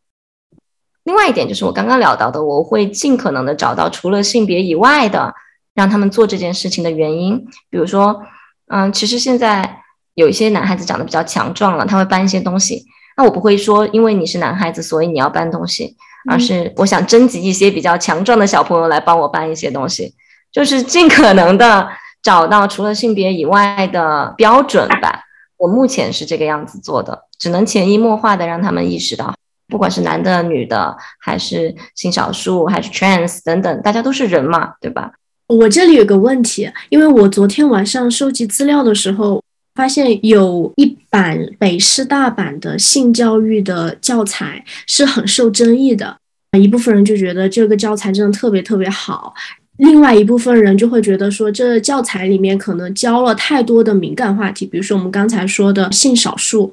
[1.09, 5.33] 另外一点就是我刚刚聊到的，我会尽可能的找到除了性别以外的
[5.73, 7.43] 让他们做这件事情的原因。
[7.71, 8.21] 比如说，
[8.67, 9.81] 嗯，其实现在
[10.13, 12.85] 有一些男孩子长得比较强壮了，他会搬一些东西。
[13.17, 15.95] 那我不会说因为你是男孩子所以你要搬东西，
[16.29, 20.13] 而是我想征集一些比较强壮的小朋友来帮我搬一些东西，
[20.51, 21.89] 就是尽可能的
[22.21, 25.23] 找到除了性别以外的标准吧。
[25.57, 29.33] 我目前是这个样子做的，只能潜移默化的让他们意识到。
[29.69, 35.11] 不管是男的、女的，还是性少数，还是 trans 等等，大家都是人嘛，对吧？
[35.47, 39.43] 我这里有个问题，因为我昨天晚上收集资料的时候，
[39.75, 46.17] 发现有一版北师大版的性教育的教材是很受争议的，
[46.57, 49.33] 一部分人就觉得这个教材真的特别特别好。
[49.77, 56.71] 另外一部分人就会觉得说，这教材里面可能教了太多的敏感话题，比如说我们刚才说的性少数。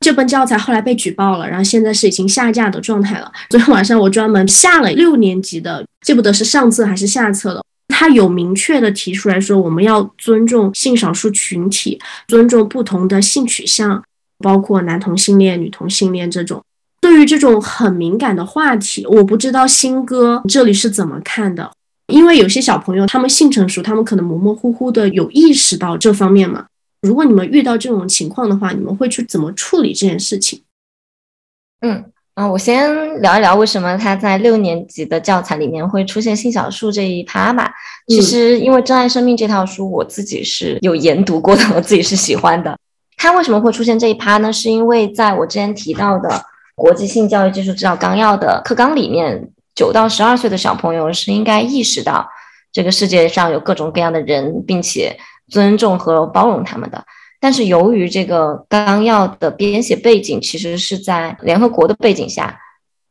[0.00, 3.32] 这本教材后来被举报了，然后现在是已经下架的状态了。
[3.50, 7.62] 昨天晚上我专门下了六年级的，记不得是上册还是下册了。
[7.88, 14.02] 他有明确的提出来说，我们要尊重性少数群体，尊重不同的性取向，
[14.38, 16.62] 包括男同性恋、女同性恋这种。
[17.00, 21.70] 对于这种很敏感的话题，我不知道新哥这里是怎么看的。
[22.12, 26.66] 因为有些小朋友他们性成熟，他们可能模模糊糊的有意识到这方面嘛。
[27.06, 30.60] 如果你们遇到这种情况的话，你们会去怎么处理这件事情？
[31.80, 32.04] 嗯
[32.34, 37.72] 啊，我先聊一聊为什么他在六年级的教材里面会出现性少数这一趴吧。
[38.08, 42.76] 其实，因为《珍爱生命》这套书，我自己是有研读过的，我自己是喜欢的。
[43.16, 44.52] 它为什么会出现这一趴呢？
[44.52, 46.28] 是因为在我之前提到的
[46.74, 52.28] 《国际性教育技术指导纲要》的课纲里面，九到十二岁的小朋友是应该意识到
[52.72, 55.16] 这个世界上有各种各样的人，并且。
[55.48, 57.04] 尊重和包容他们的，
[57.40, 62.58] 但是由于这个纲要的编写背景其实是在联合国的背景下，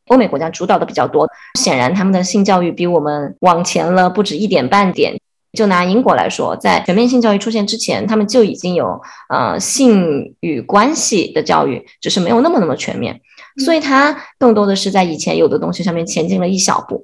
[0.08, 1.28] 欧美国家主导的比较多，
[1.58, 5.18] 显然他们的性教育比我们往前了不止一点半点。
[5.52, 13.18] 就拿英国来说，在全面性教育出现之前，他们就已经有呃性与关系的教育，只是没有那么那么全面，
[13.64, 17.02] 所以它更多的是在以前有的东西上面前进了一小步。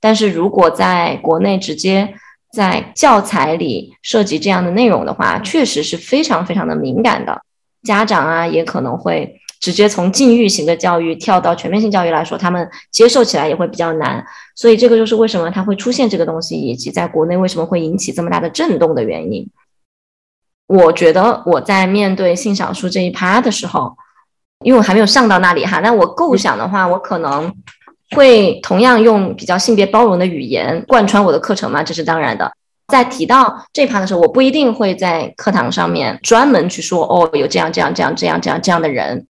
[0.00, 2.14] 但是如果在国内直接
[2.54, 7.42] 在教材里涉及这样的内容的话，确实是非常非常的敏感的。
[7.82, 14.24] 家长啊，也可能会直接从禁欲型的教育跳到全面性教育来说，他们接受起来也会比较难。
[14.54, 19.46] 所以这个就是为什么它会出现这个东西，以及在国内为什么会引起这么大的震动的原因。
[20.68, 23.96] 我觉得我在面对性少数这一趴的时候，
[24.64, 27.52] 因为我还没有上到那里哈，那我构想的话，我可能。
[28.10, 31.82] 会同样用比较性别包容的语言贯穿我的课程吗？
[31.82, 32.50] 这是当然的。
[32.88, 39.26] 在提到这趴的时候，我不一定会在课堂上面专门去说哦，有这样这样这样这样这样这样的人。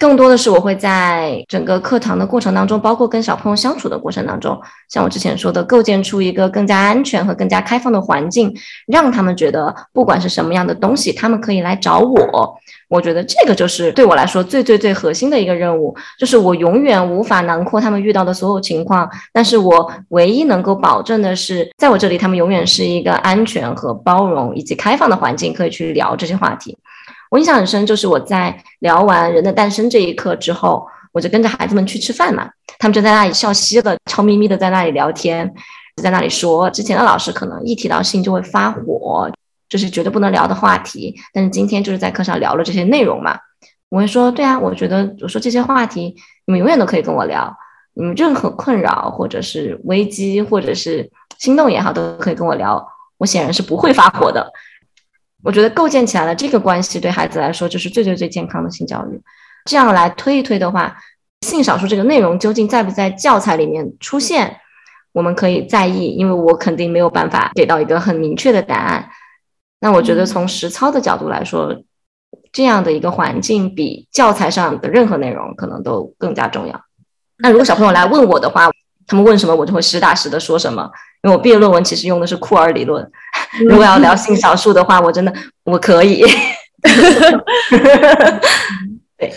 [0.00, 8.50] 更多的是我会在整个课堂的过程当中，包括跟小朋友相处的过程当中，像我之前说的，构建出一个更加安全和更加开放的环境，
[8.86, 12.58] 让他们觉得不管是什么样的东西，他们可以来找我。
[12.88, 26.76] 我觉得这个就是对我来说最最最核心的一个任务，就是我永远无法囊括他们遇到的所有情况，但是我唯一能够保证的是，在我这里，他们永远是一个安全和包容以及开放的环境，可以去聊这些话题。
[27.30, 35.50] 我印象很深，就是我在聊完《人的诞生》这一课之后，我就跟着孩子们去吃饭嘛，他们就在那里笑嘻的，悄咪咪的在那里聊天，
[35.96, 39.30] 就在那里说，之前的老师可能一提到性就会发火。
[39.68, 43.38] 这是绝对不能聊的话题，但是今天就是在课上聊了这些内容嘛。
[43.88, 46.12] 我会说，对啊，我觉得我说这些话题，
[46.46, 47.56] 你们永远都可以跟我聊，
[47.94, 51.08] 你们任何困扰或者是危机或者是
[51.38, 52.84] 心动也好，都可以跟我聊。
[53.18, 54.44] 我显然是不会发火的。
[55.42, 59.20] 我觉得构建起来了这个关系，对孩子来说就是最最最健康的性教育。
[59.64, 60.96] 这样来推一推的话，
[61.46, 64.56] 性少数这个内容究竟在不在教材里面出现，
[65.12, 69.08] 我们可以在意，因为我肯定没有办法给到一个很明确的答案。
[69.80, 71.74] 那我觉得从实操的角度来说，
[72.52, 76.80] 这样的一个环境比教材上的任何内容可能都更加重要。
[77.38, 78.70] 那如果小朋友来问我的话，
[79.10, 80.88] 他们问什么我就会实打实的说什么。
[81.24, 83.04] 因为我毕业论文其实用的是库尔理论。
[83.68, 85.34] 如果要聊性少数的话，我真的
[85.64, 86.24] 我可以。
[89.18, 89.34] 对，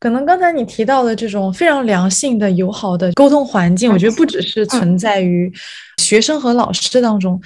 [0.00, 5.52] 可能刚才你提到的这种非常良性的、友好的沟通环境，我觉得不只是存在于
[5.98, 7.40] 学生和老师当中。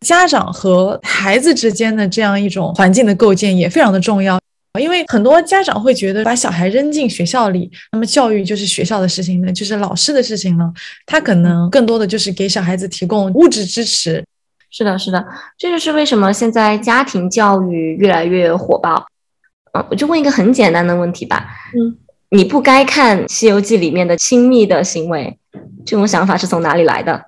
[0.00, 4.40] 家长和孩子之间的这样一种环境的构建也非常的重要，
[4.80, 10.72] 因为很多家长会觉得把小孩扔进学校里，那么教育就是学校的事情呢，就是老师的事情了，
[11.04, 14.24] 他可能更多的就是给小孩子提供物质支持。
[14.70, 15.22] 是的，是的，
[15.58, 19.06] 这就是为什么现在家庭教育越来越火爆。
[19.72, 21.96] 嗯，我就问一个很简单的问题吧，嗯，
[22.30, 25.38] 你不该看《西游记》里面的亲密的行为，
[25.84, 27.26] 这种想法是从哪里来的？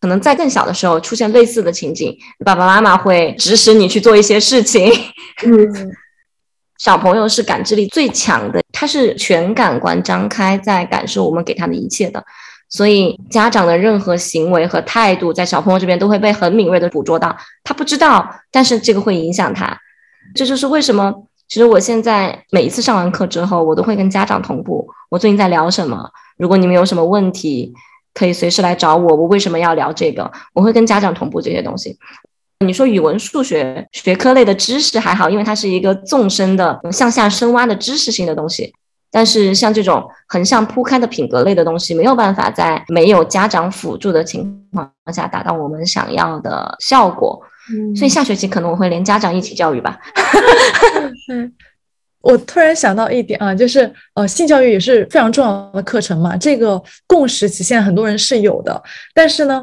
[0.00, 4.92] 可能在更小的时候出现类似的情景，爸爸妈妈会指使你去做一些事情。
[5.44, 5.96] 嗯，
[6.84, 12.22] 小朋友是感知力最强的，他是全感官张开在感受我们给他的一切的，
[12.68, 17.34] 所以家长的任何行为和态度在小朋友这边都会被很敏锐的捕捉到。
[17.62, 19.74] 他不知道，但是这个会影响他。
[20.34, 21.10] 这就是为什么，
[21.48, 26.10] 其实我现在每一次上完课之后，我都会跟家长同步，我最近在聊什么。
[26.36, 27.72] 如果你们有什么问题。
[28.16, 29.16] 可以随时来找我。
[29.16, 30.30] 我为什么要聊这个？
[30.52, 31.98] 我会跟家长同步这些东西。
[32.60, 38.72] 你说语文、数学学科类的知识还好，因为它是一个纵深的、向下深挖的知识性的东西。
[39.10, 47.40] 但是像这种横向铺开的品格类的东西，没有办法在没有家长辅助的情况下达到我们想要的效果。
[47.72, 49.98] 嗯所以下学期可能我会连家长一起教育吧。
[51.32, 51.52] 嗯，
[52.22, 56.36] 我突然想到一点啊，就是呃，性教育也是非常重要的课程嘛。
[56.36, 58.82] 这个共识其实现在很多人是有的，
[59.14, 59.62] 但是呢，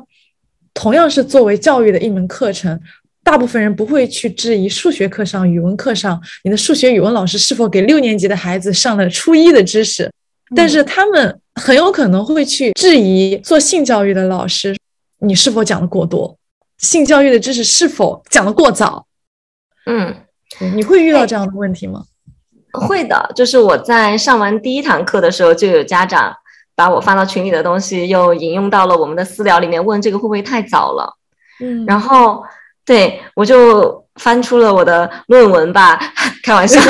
[0.73, 2.79] 同样是作为教育的一门课程，
[3.23, 10.11] 大部分人不会去质疑数学课上、语文课上，你的数学、语文老师是否给六年级的孩子上了初一的知识，
[10.55, 14.75] 但是他们很有可能会去质疑做性教育的老师，
[15.19, 16.37] 你是否讲的过多，
[16.77, 19.05] 性教育的知识是否讲的过早。
[19.85, 20.15] 嗯，
[20.73, 22.03] 你会遇到这样的问题吗？
[22.73, 26.33] 会的，就是我在上完第一堂课的时候，就有家长
[26.81, 31.15] 把我发到群里的东西又引用到了我们的私聊里面，问这个会不会太早了？
[31.59, 32.43] 嗯然后
[32.83, 35.99] 对我就翻出了我的论文吧，
[36.41, 36.81] 开玩笑，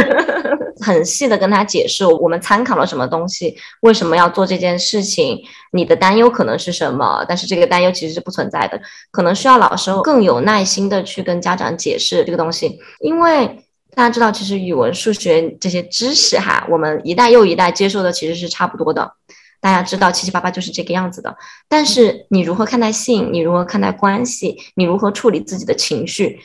[0.80, 5.38] 很细的跟他解释我们参考了什么东西，为什么要做这件事情，
[5.72, 8.80] 你的担忧可能是什么，但是这个担忧其实是不存在的，
[9.10, 13.62] 可能需要老师更有耐心的去跟家长解释这个东西，因为。
[13.96, 19.10] 大家知道，其实语文、数学这些知识哈，我们一代又一代接受的其实是差不多的。
[19.58, 21.34] 大家知道七七八八就是这个样子的。
[21.66, 23.32] 但是你如何看待性？
[23.32, 24.58] 你如何看待关系？
[24.74, 26.38] 你如何处理自己的情绪？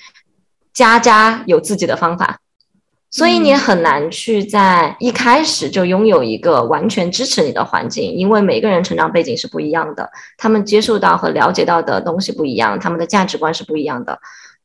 [0.73, 2.39] 家家有自己的方法，
[3.09, 14.17] 所以你很难去在一开始就拥有一个完全支持你的环境，因为每个人成长背景是不一样的，他们接受到和了解到的东西不一样，他们的价值观是不一样的。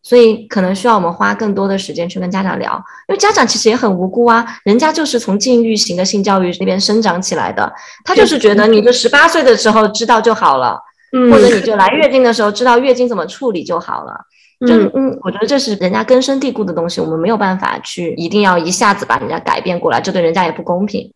[0.07, 2.73] 所以可能需要我们花更多的时间去跟家长聊，
[3.09, 7.73] 因为家长其实也很无辜啊，人家就是从禁欲型的性教育那边生长起来的，
[8.05, 10.81] 他就是觉得你就十八岁的时候知道就好了，
[11.13, 14.15] 嗯或者你就来月经的时候知道月经怎么处理就好了。
[14.61, 21.13] 就嗯嗯，我觉得这是人家根深蒂固的东西，我们没有办法去一定要一下子把人家改变过来，这对人家也不公平。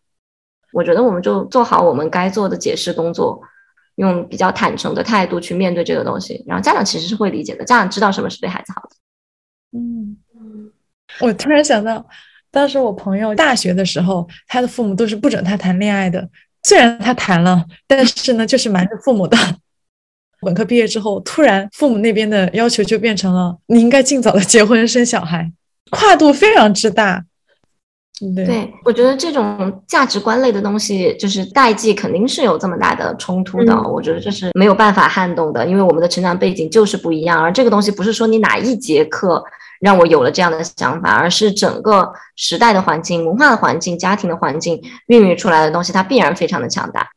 [0.73, 3.41] 我觉得我们就做好我们该做的解释工作，
[3.95, 8.89] 用比较坦诚的态度去面对这个东西，然后家长其实是会理解的，家长知道什么是对孩子好的。
[9.77, 10.17] 嗯，
[11.19, 12.05] 我突然想到，
[12.51, 16.29] 当时我朋友大学的时候，他的父母都是不准他谈恋爱的。
[16.63, 19.37] 虽然他谈了，但是呢，就是瞒着父母的。
[20.41, 25.51] 本科毕业之后，突然父母那边的要求就变成了你应该尽早的结婚生小孩，
[25.91, 27.23] 跨度非常之大。
[28.35, 33.73] 对，对，我觉得这种价值观类的东西，就是代际肯定是有这么大的冲突的。
[33.73, 37.41] 嗯我觉得这是没有办法撼动的，因为我们的成长背景就是不一样。
[37.41, 39.43] 而这个东西不是说你哪一节课
[39.79, 47.09] 让我有了这样的想法，而是整个时代的环境、文化的环境、家庭的环境孕育出来的东西，它必然非常的强大。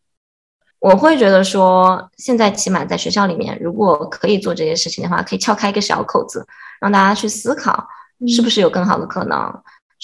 [0.80, 6.46] 我会觉得说，现在起码在学校里面，如果可以做这些事情的话，可以撬开一个小口子，
[6.80, 7.86] 让大家去思考，
[8.28, 9.38] 是不是有更好的可能。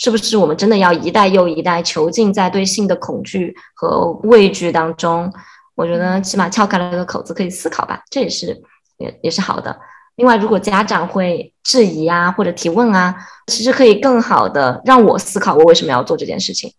[0.01, 5.31] 是不是我们真的要一代又一代囚禁在对性的恐惧和畏惧当中？
[5.75, 8.59] 我觉得起码撬开了一个口子，可以思考吧，这也是
[8.97, 9.79] 也也是好的。
[10.17, 13.15] 另外，如果家长会质疑啊或者提问啊，
[13.49, 16.73] 其实可以更好的让我思考我为什么要做这件事情。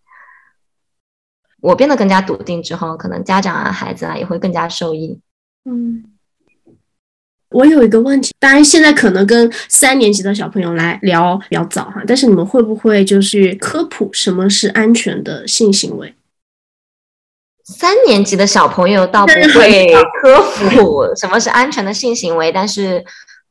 [1.62, 5.22] 我变得更加笃定之后，可能家长啊、孩子啊也会更加受益。
[5.66, 6.04] 嗯，
[7.52, 16.14] 我有一个问题，当然现在可能跟三年级的小朋友来聊比较早哈，但是你们会不会就是科普什么是安全的性行为？
[17.64, 19.88] 三年级的小朋友倒不会
[20.22, 23.04] 科普什么是安全的性行为，但是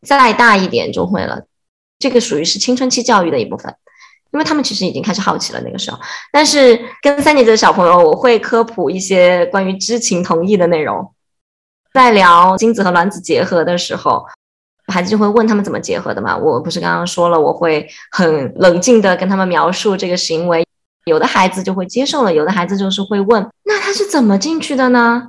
[0.03, 1.45] 再大一点就会了。
[1.99, 3.75] 这个属于是青春期教育的一部分，
[4.33, 5.99] 因为他们其实已经开始好奇了那个时候。
[6.33, 11.13] 但是跟三年级的小朋友，我会科普一些关于知情同意的内容。
[11.93, 14.25] 在聊精子和卵子结合的时候，
[14.87, 16.37] 孩子就会问他们怎么结合的嘛？
[16.37, 20.67] 我不是刚刚说了，我会很冷静的跟他们描述这个行为。
[21.07, 25.29] 有的孩子就会接受了，有的孩子就是会问，那他是怎么进去的呢？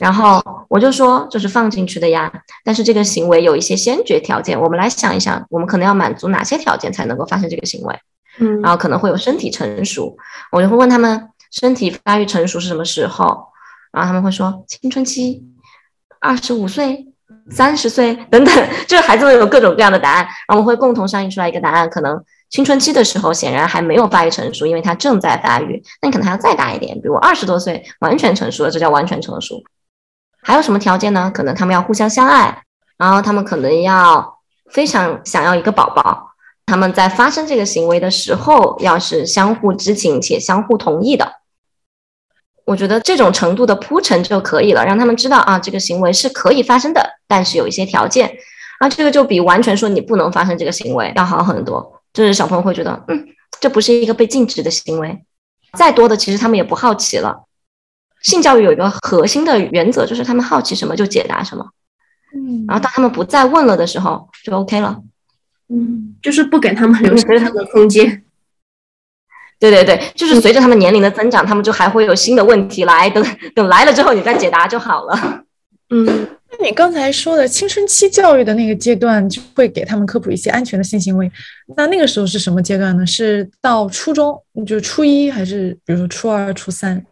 [0.00, 2.32] 然后我就说，就是放进去的呀。
[2.64, 7.98] 但是这个行为有一些先决条件，我们来想一想，我们可能要满足哪些条件才能够发生这个行为？
[8.40, 10.16] 嗯然后可能会有身体成熟，
[10.52, 13.46] 我就会问他们身体发育成熟是什么时候，
[13.92, 15.44] 然后他们会说青春期，
[16.20, 17.06] 二十五岁、
[17.50, 22.22] 三十岁 等等，就是孩子们有各种各样的答案，然后我们会共同商议出来一个答案，可能。
[22.50, 25.82] 青春期的时候显然还没有发育成熟，因为它正在发育。
[26.00, 29.62] 那你可能还要再大一点，比如二十多岁完全成熟了，这叫完全成熟。
[30.40, 31.30] 还有什么条件呢？
[31.34, 32.62] 可能他们要互相相爱，
[32.96, 34.38] 然后他们可能要
[34.70, 36.30] 非常想要一个宝宝。
[36.64, 41.30] 他们在发生这个行为的时候，要是相互知情且相互同意的。
[42.68, 48.30] 我觉得这种程度的铺陈就可以了，让他们知道啊，这个行为是可以发生的，但是有一些条件。
[48.78, 52.02] 啊，这个就比完全说你不能发生这个行为要好很多。
[52.12, 53.26] 就是小朋友会觉得，嗯，
[53.58, 55.24] 这不是一个被禁止的行为，
[55.78, 57.44] 再多的其实他们也不好奇了。
[58.20, 61.64] 性教育有一个核心的原则，就是他们好奇什么就解答什么。
[62.34, 65.00] 嗯，然后当他们不再问了的时候，就 OK 了。
[65.70, 68.24] 嗯，就是不给他们留下 他的空间。
[69.60, 75.42] 对对对，就是随着他们年龄的增长，他们就还会有新的问题来，等等来了之后，你再解答就好了。
[75.90, 76.06] 嗯，
[76.52, 81.28] 那你刚才说的青春期教育的那个阶段，就会给他们科普一些安全的性行为。
[81.76, 83.04] 那那个时候是什么阶段呢？
[83.04, 87.04] 是到初中，就是初一，还是比如说初二、初三？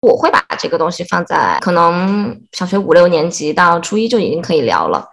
[0.00, 5.10] 我会把这个东西放在可能小学五六年级到初一就已经可以聊了，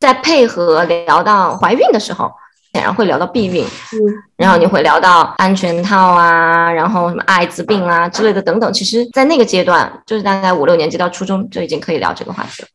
[0.00, 2.32] 再配合聊到怀孕的时候。
[2.80, 3.98] 然后会聊到避孕，嗯，
[4.36, 8.72] 然后你会聊到安全套啊，然后什么艾滋病啊之类的等等。
[8.72, 12.68] 其实，在那个阶段，就是大概五六年级到初中就已经可以聊这个话题了。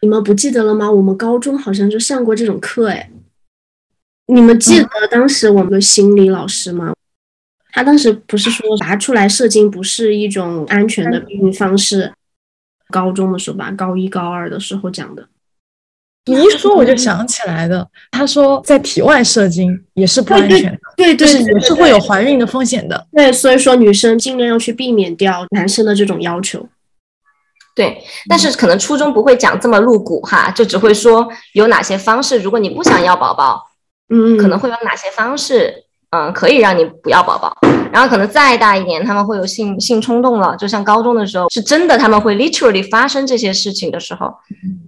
[0.00, 0.90] 你们不记得了吗？
[0.90, 3.10] 我们高中好像就上过这种课，哎，
[4.26, 6.94] 你们记得当时我们的心理老师吗？
[7.72, 12.12] 他当时不是说拔出来射精不是一种安全的避孕方式？
[12.90, 15.26] 高中的时候吧，高一高二的时候讲的。
[16.26, 23.06] 你一说我就想起来的，他说在体外射精也是不安全的，对对，是也是会有怀孕的风险的。
[23.12, 26.68] 对，所以说女生尽量要去避免掉男生的这种要求。
[27.74, 33.62] 对，但是可能初中不会讲这么露骨哈，就只会说有哪些方式，如果你不想要宝宝，
[34.08, 35.84] 嗯，可能会有哪些方式。
[36.10, 37.54] 嗯，可以让你不要宝宝，
[37.92, 44.32] 然后可能再大一点，他们会有性性冲动了，就像高中的时候，是真的他们会 literally 发生这些事情的时候，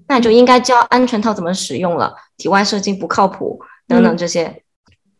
[0.09, 4.62] 那就应该教安全套怎么使用了，体外射精不靠谱等等这些，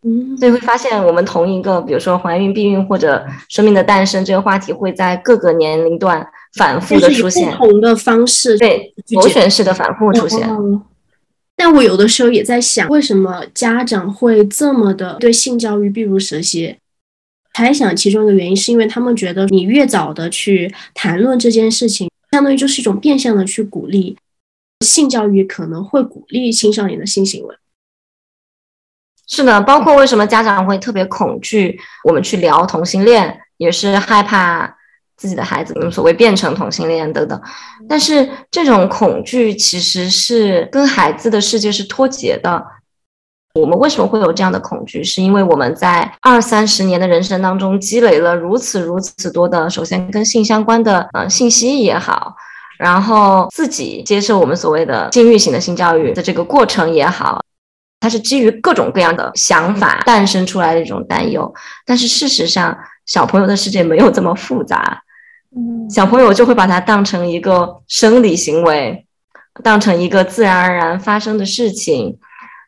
[0.03, 6.27] 嗯，所以会发现我们同一个，比如说怀孕、避孕或者生命的诞生这个话题，会在各个年龄段
[6.57, 10.49] 反复的出现，不同的方式，对螺旋式的反复出现。
[11.57, 16.79] 但我有的时候也在想，为什么家长会这么的对性教育避如蛇蝎？
[17.59, 24.17] 猜想其中一个原因是因为他们觉得你越早的去谈论这件事情，相当于就是一种变相的去鼓励
[24.87, 27.57] 性教育，可能会鼓励青少年的性行为。
[29.27, 34.77] 是的，包括为什么家长会特别恐惧我们去聊同性恋，也是害怕。
[35.17, 37.43] 自己的孩子，嗯，所谓变成同性恋等等，
[37.89, 42.65] 但是这种恐惧其实是跟孩子的世界是脱节的。
[43.55, 45.03] 我们为什么会有这样的恐惧？
[45.03, 52.37] 是因为我们在二三十年的人生当中积累了如此如此多的，首先跟性相关的呃信息也好，
[52.79, 57.43] 然后自己接受我们所谓的禁欲型的性教育的这个过程也好，
[57.99, 61.53] 它是基于各种各样的想法诞生出来的一种担忧。
[61.85, 62.77] 但是事实上，
[63.07, 65.03] 小朋友的世界没有这么复杂。
[65.57, 69.07] 嗯小朋友就会把它当成一个生理行为，
[69.65, 72.19] 当成一个自然而然发生的事情。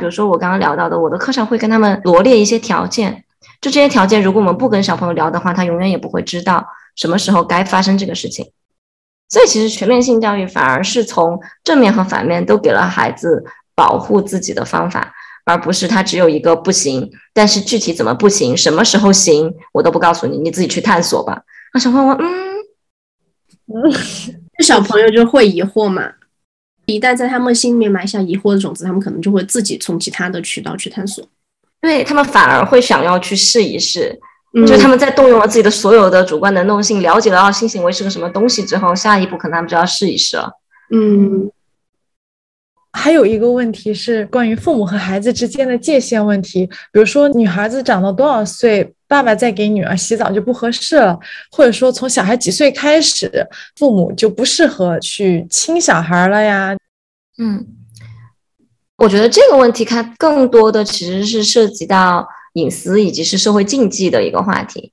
[0.00, 3.24] 比如说我刚刚聊到的，我的课上会跟他们罗列一些条件，
[3.60, 8.50] 就这些条件，如果我们不跟小朋友聊的话，他永远也不会知道什么时候该发生这个事情。
[9.28, 13.44] 所以其实全面性教育反而是从正面和反面都给了孩子
[13.76, 15.12] 保护自己的方法，
[15.44, 21.42] 而不是他只有一个不行，但是具体怎么不行，什么时候行，我都不告诉你，你自己去探索吧。
[21.72, 22.50] 那小朋友，嗯。
[24.58, 26.02] 这小朋友就会疑惑嘛，
[26.90, 31.24] 一旦在他们心里面埋下疑惑的种子，他们可能就会自己从其他的渠道去探索，
[31.80, 34.18] 对他们反而会想要去试一试，
[34.66, 40.50] 就他们在动用了自己的所有的主观能动性，了解了性行为是个什么东西之后，下一步可能他们就要试一试了。
[40.92, 41.50] 嗯。
[42.92, 51.18] 还有一个问题是关于父母和孩子之间的界限问题，比如说女孩子长到多少岁，爸爸再给女儿洗澡就不合适了，
[51.52, 53.30] 或者说从小孩几岁开始，
[53.76, 56.76] 父母就不适合去亲小孩了呀？
[57.38, 57.64] 嗯，
[58.96, 64.92] 我觉得这个问题它更多的其实是涉及到隐私以及是社会禁忌的一个话题。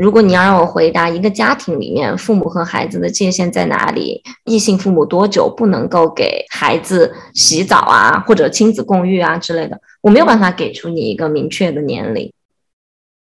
[0.00, 12.32] 如果你要让我回答一个家庭里面父母和孩子的界限在哪里，异性父母多久不能够给孩子洗澡啊，或者亲子共浴啊之类的，我没有办法给出你一个明确的年龄，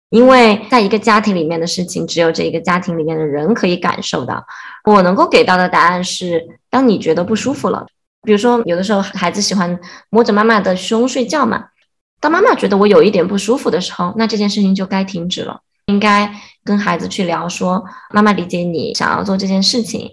[0.09, 4.43] 因为在一个家庭里面的事情，只有这一个家庭里面的人可以感受到。
[4.85, 7.87] 我能够给到的答案是，当你觉得不舒服了，
[8.23, 11.67] 比如说有的时候孩子喜欢摸着妈妈的胸睡觉嘛，
[12.21, 16.33] 当妈妈觉得我有一点不舒服的时候，那这件事情就该停止了，应该。
[16.67, 20.11] 跟孩子去聊，说妈妈理解你想要做这件事情，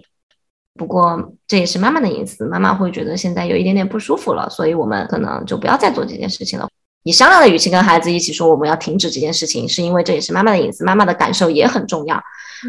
[0.74, 6.68] 不过这也是妈妈的隐私，妈妈会觉得现在有一点点不舒服了，所以我们可能就不要再做这件事情了。
[7.04, 12.22] 以商量的语气跟孩子一起说，我们要停止这件事情，是因为这也是妈妈的隐私，妈妈的感受也很重要。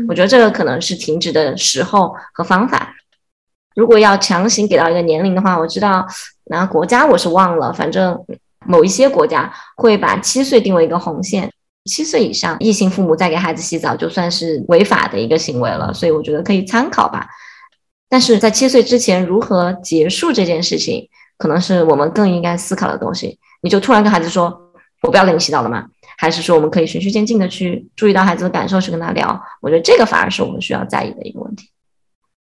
[0.08, 2.96] 我觉得这个可能是停止的时候和方法。
[3.76, 6.08] 如果要强行给到一个年龄的话，我知道
[6.46, 8.18] 哪个国家我是忘了，反正
[8.66, 11.52] 某一些国家会把七岁定为一个红线。
[11.86, 15.94] 七岁以上异性父母再给孩子洗澡，就算是违法的一个行为了。
[15.94, 17.28] 所以我觉得可以参考吧。
[18.08, 23.38] 但是在七岁之前如何结束这件事情，可能是我们更应该思考的东西。
[23.62, 24.72] 你就突然跟孩子说
[25.04, 25.86] ：“我不要给你洗澡了吗？”
[26.18, 29.44] 还是说我们可以循序渐进的去注意到孩子的感受，去跟他聊？
[29.62, 31.70] 我觉得这个反而是我们需要在意的一个问题。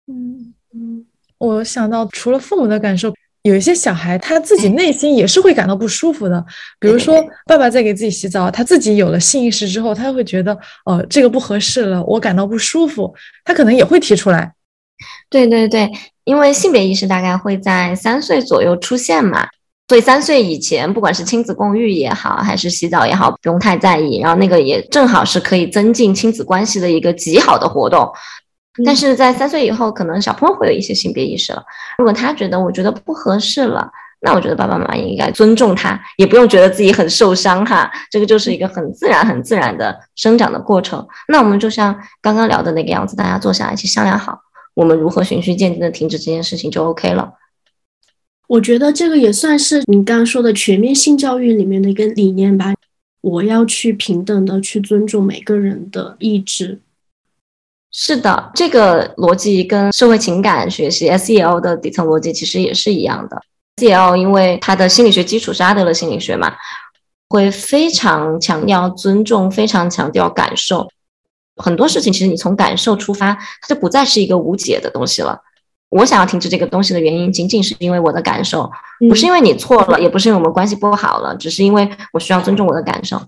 [0.07, 1.05] 嗯嗯，
[1.37, 3.13] 我想到除了父母的感受。
[3.43, 6.45] 有一些小孩他自己内心也是会感到不舒服的，
[6.79, 7.15] 比如说
[7.47, 13.13] 爸爸在给自己洗澡，他自己有了性意识之后，他会觉得哦这个不合适了，我感到不舒服，
[13.43, 14.53] 他可能也会提出来。
[15.29, 15.91] 对对对，
[16.25, 19.47] 因为性别意识大概会在三岁左右出现嘛，
[19.87, 24.19] 所以三岁以前不管是亲子共浴也好，还是洗澡也好，不用太在意。
[24.19, 28.07] 然后那个也正好是可以增进亲子关系的一个极好的活动。
[28.85, 31.61] 但是在三岁以后，可能小朋友会有一些性别意识了。
[31.97, 33.91] 如果他觉得我觉得不合适了，
[34.21, 37.91] 那我觉得爸爸妈妈应该尊重他，也不用觉得自己很受伤哈。
[38.09, 41.05] 这个就是一个很自然、很自然的生长的过程。
[41.27, 44.39] 那我们就像刚刚聊的那个样子，大家坐下来一起商量好，
[44.73, 47.33] 我们如何循序渐进的停止这件事情就 OK 了。
[48.47, 52.73] 我觉得这个也算是你刚刚说的全面性教育里面的一个理念吧。
[53.21, 56.79] 我要去平等的去尊重每个人的意志。
[57.91, 63.41] 是的，这个逻辑跟社会情感学习 （SEL） 的底层逻辑其实也是一样的。
[63.77, 66.53] SEL 因为它的心理学基础是阿德勒心理学嘛，
[67.27, 70.87] 会非常强调尊重，非常强调感受。
[71.57, 75.39] 很多事情其实你从感受出发，它就不再是一个无解的东西了。
[75.89, 78.71] 我想要停止这个东西的原因，仅仅是因为我的感受，
[79.09, 83.21] 不是因为你错了，也不是因为我们关系不好了，只是因为我需要尊重我的感受。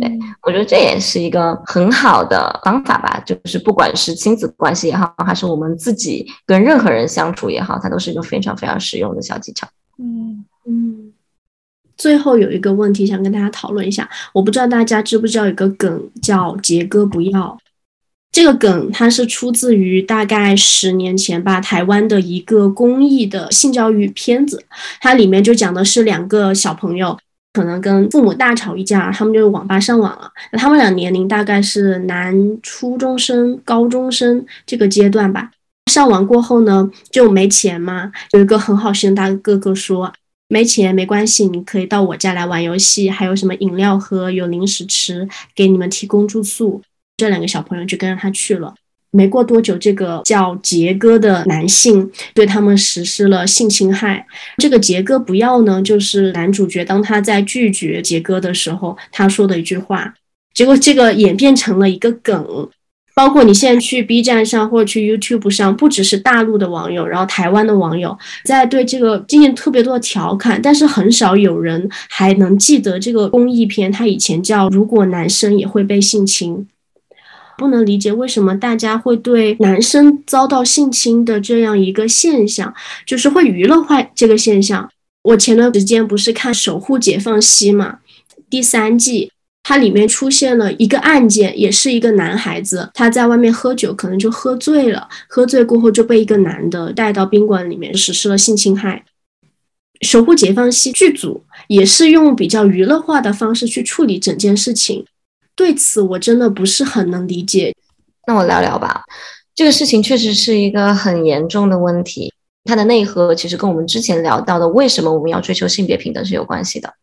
[0.00, 3.22] 对，我觉得这也是一个很好的方法吧。
[3.24, 9.66] 就是不管是亲子关系也好，还是我们自己跟任何人相处也好，它都是一个非常非常实用的小技巧。
[9.98, 11.12] 嗯嗯。
[11.96, 17.58] 最后有一个问题想跟大家讨论一下，我不知道大家知不知道有个梗叫“杰哥不要”。
[18.30, 24.62] 这个梗它是出自于大概十年前吧，台湾的一个公益的性教育片子，
[25.00, 27.18] 它里面就讲的是两个小朋友。
[27.52, 30.30] 可能跟父母大吵一架，他们就网吧上网了。
[30.52, 35.50] 那他们俩年龄大概是男初中生、高中生这个阶段吧。
[35.90, 38.12] 上网过后呢，就没钱嘛。
[38.32, 40.12] 有一个很好心的大哥哥说
[40.48, 46.82] ：“没钱没关系，你可以到我家来玩游戏，还有什么饮料喝，有零食吃，给你们提供住宿。”
[47.16, 48.74] 这两个小朋友就跟着他去了。
[49.10, 54.26] 没过多久，这个叫杰哥的男性对他们实施了性侵害。
[54.58, 60.14] 这个杰哥不要呢，就是男主角当他在拒绝杰哥的时候，他说的一句话。
[60.52, 62.68] 结果这个演变成了一个梗，
[63.14, 76.54] 包括你现在去 B 站上或者去 YouTube 上，不只是大陆的网友，然后台湾的网友在对这个进行特别多的调侃，但是很少有人还能记得这个公益片，它以前叫《如果男生也会被性侵》。
[77.58, 82.72] 不能理解为什么大家会对男生遭到性侵的这样一个现象，
[83.04, 84.88] 就是会娱乐化这个现象。
[85.24, 87.98] 我前段时间不是看《守护解放西》嘛，
[88.48, 89.32] 第三季，
[89.64, 99.04] 它里面出现了一个案件，也是一个男孩子，他在外面喝酒，可能就喝醉了，喝醉过后就被一个男的带到宾馆里面实施了性侵害。
[100.06, 105.04] 《守护解放西》剧组也是用比较娱乐化的方式去处理整件事情。
[105.58, 107.74] 对此我真的不是很能理解，
[108.28, 109.02] 那我聊聊吧。
[109.56, 112.32] 这个事情确实是一个很严重的问题，
[112.62, 116.94] 它的内核其实跟我们之前聊到的为什么我们要追求性别平等是有关系的。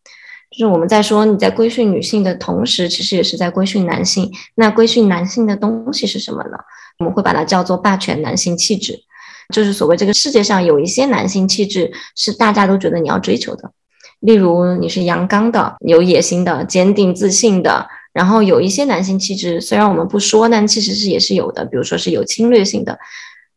[0.51, 4.31] 就是我们在说你在规训女性的同时，其实也是在规训男性。
[4.55, 6.57] 那规训男性的东西是什么呢？
[6.99, 8.97] 我们会把它叫做霸权男性气质，
[9.53, 13.69] 就是所谓这个世界上有一些男性气质是大家都觉得你要追求的，
[14.21, 17.85] 例如你是阳刚的、有野心的、坚定自信的。
[18.15, 21.65] 然后有一些男性气质，虽然我们不说，但其实是也是有的。
[21.65, 22.97] 比如说是有侵略性的，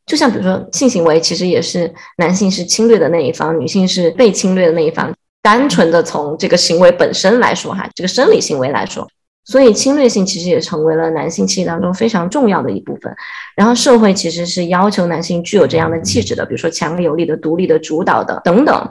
[0.04, 5.14] 就像比如说性行为，其实也是男性是侵略的那一方，女性是被侵略的那一方。
[5.40, 9.08] 单纯的从这个行为本身来说，哈，这个生理行为来说，
[9.44, 13.14] 所以侵略性其实也成为了男性气质当中非常重要的一部分。
[13.54, 18.90] 然后社会其实是要求男性具有这样的气质的，比如说强有力的、独立的、主导的等等。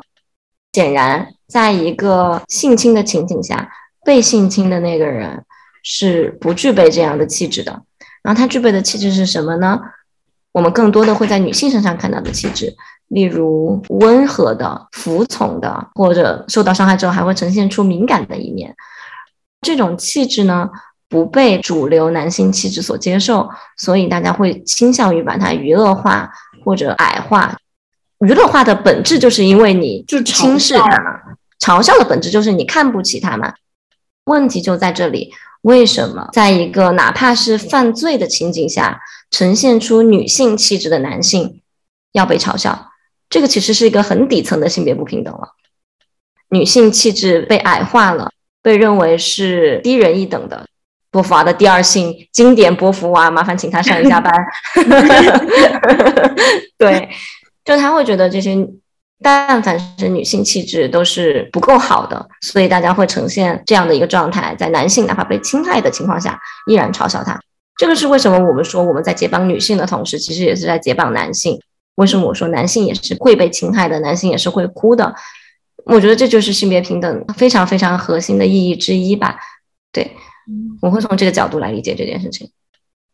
[0.72, 3.70] 显然，在一个性侵的情景下，
[4.06, 5.44] 被性侵的那个人。
[5.90, 7.72] 是不具备这样的气质的，
[8.22, 9.80] 然后他具备的气质是什么呢？
[10.52, 12.76] 我们更多的会在女性身上看到的气质，
[13.08, 18.76] 例如温和的、服从的，或者受到伤害之后还会呈现出敏感的一面。
[19.62, 20.70] 这种气质呢，
[21.08, 26.30] 不被主流男性气质所接受，所以大家会倾向于把它娱乐化
[26.66, 27.58] 或者矮化。
[28.26, 33.54] 娱乐化的本质就是因为你就轻视他嘛，嘲笑的本质就是你看不起他嘛。
[34.26, 35.32] 问题就在这里。
[35.68, 41.62] 为什么在一个哪怕是犯罪的情景下，呈现出女性气质的男性
[42.14, 42.92] 要被嘲笑？
[43.30, 45.50] 这个其实是一个很底层的性别不平等了。
[46.52, 50.66] 女性气质被矮化了，被认为是低人一等的。
[51.12, 54.34] 波伏娃的第二性经典波伏娃，麻烦请他上一下班。
[56.80, 57.10] 对，
[57.66, 58.56] 就他会觉得这些。
[59.22, 67.40] 但凡是女性气质都是不够好的，所以大家会呈现这样的一个状态，在男性哪怕被侵害的情况下，依然嘲笑他。
[67.78, 68.38] 这个是为什么？
[68.48, 71.60] 我们说我们在解绑女性的同时，其实也是在解绑男性。
[71.96, 75.14] 为什么我说男性也是会被侵害的，男性也是会哭的？
[75.86, 79.38] 我觉得这就是性别平等非常非常核心的意义之一吧。
[79.92, 80.12] 对，
[80.82, 82.50] 我会从这个角度来理解这件事情。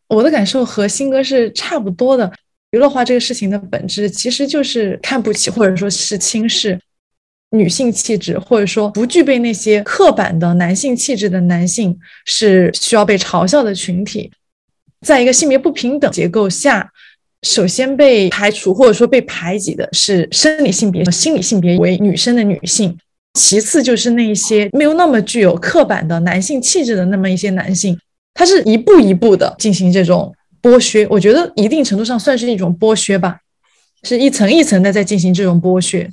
[0.08, 2.30] 我的感受和新哥是差不多的。
[2.74, 6.76] 娱乐化这个事情的本质，其实就是看不起或者说是轻视
[7.52, 14.28] 女性气质，或者说不具备那些刻板的男性气质的男性是需要被嘲笑的群体。
[15.06, 16.90] 在一个性别不平等结构下，
[17.42, 22.98] 首先被排除或者说被排挤的是生理性别心理性别为女生的女性，
[23.34, 27.96] 其次就是那些没有那么具有刻板的男性气质的那么一些男性，
[28.34, 30.34] 他是一步一步的进行这种。
[30.64, 33.40] 剥削，我觉得一定程度上算是一种剥削吧，
[34.02, 36.10] 是一层一层的在进行这种剥削。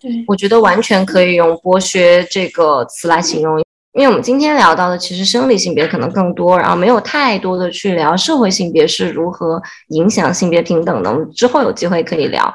[0.00, 3.58] 对，我觉得完全可以用剥削这个词来形容，
[3.94, 11.10] 因为我们今天聊到的其实生理性别可能更多，然后没有太多的去聊社会性别是如何影响性别平等的。
[11.10, 12.54] 我们之后有机会可以聊。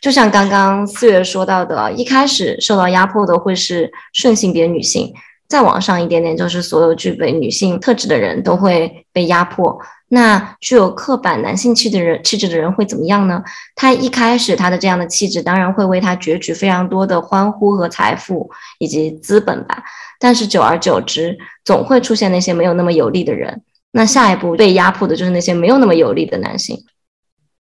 [0.00, 5.14] 就像刚刚四月说到的，一开始受到压迫的会是顺性别女性。
[5.48, 9.78] 再往上一点点，就是所有具备女性特质的人都会被压迫。
[10.10, 13.42] 那具有刻板男性气质的人，气质的人会怎么样呢？
[13.74, 19.82] 他一开始他的这样的气质，当然会为他攫取非常多的欢呼和财富以及资本吧。
[20.18, 23.62] 但是久而久之，总会出现那些没有那么有利的人。
[23.92, 26.84] 那下一步被压迫的就是那些没有那么有利的男性。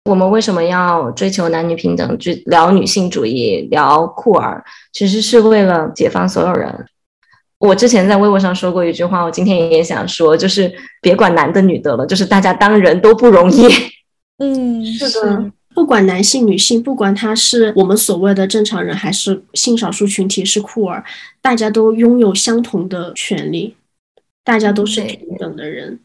[0.04, 2.18] 我们为什么要追求男女平等？
[2.18, 6.86] 去聊女性主义，聊酷儿，其实是为了解放所有人。
[7.60, 13.68] 我之前在微博上说过一句话，我今天也想说，就是别管男的女的了，就是大家当人都不容易。
[14.42, 21.04] 嗯，是的，不管男性女性，不管他是我们所谓的正常人，还是性少数群体是酷儿，
[21.42, 23.76] 大家都拥有相同的权利，
[24.42, 26.00] 大家都是平等的人。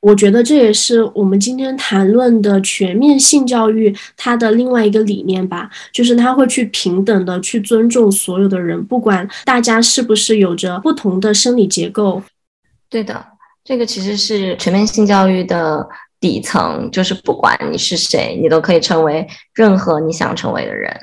[0.00, 12.22] 我觉得这也是我们今天谈论的全面性教育它的另外一个理念吧，就是它会去平等的去尊重所有的人，不管大家是不是有着不同的生理结构。
[12.88, 13.26] 对的，
[13.64, 15.84] 这个其实是全面性教育的
[16.20, 20.96] 底层，就是不管你是谁，你都可以成为任何你想成为的人，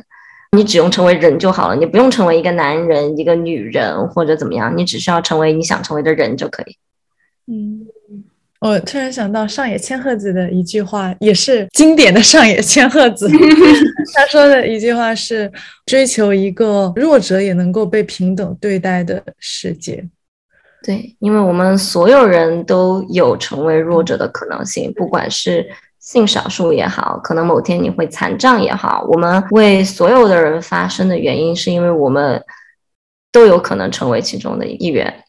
[0.54, 6.78] 你只用成为人就好了，你不用成为一个男人、一个女人或者怎么样，你只需要成为你想成为的人就可以。
[7.52, 7.88] 嗯。
[8.66, 13.30] 我突然想到上野千鹤子的一句话，也是经典的上野千鹤子。
[14.16, 15.52] 他说的一句话是
[15.86, 20.04] ：“追求一个弱者也能够被平等对待的世界。”
[20.82, 25.68] 对，因为我们所有人都有成为弱者的可能性，不管是
[26.00, 32.44] 性少数也好，可能某天你会残障也好，我们为所有的人发声的原因，是因为我们
[33.32, 35.24] 都有可能成为其中的一员。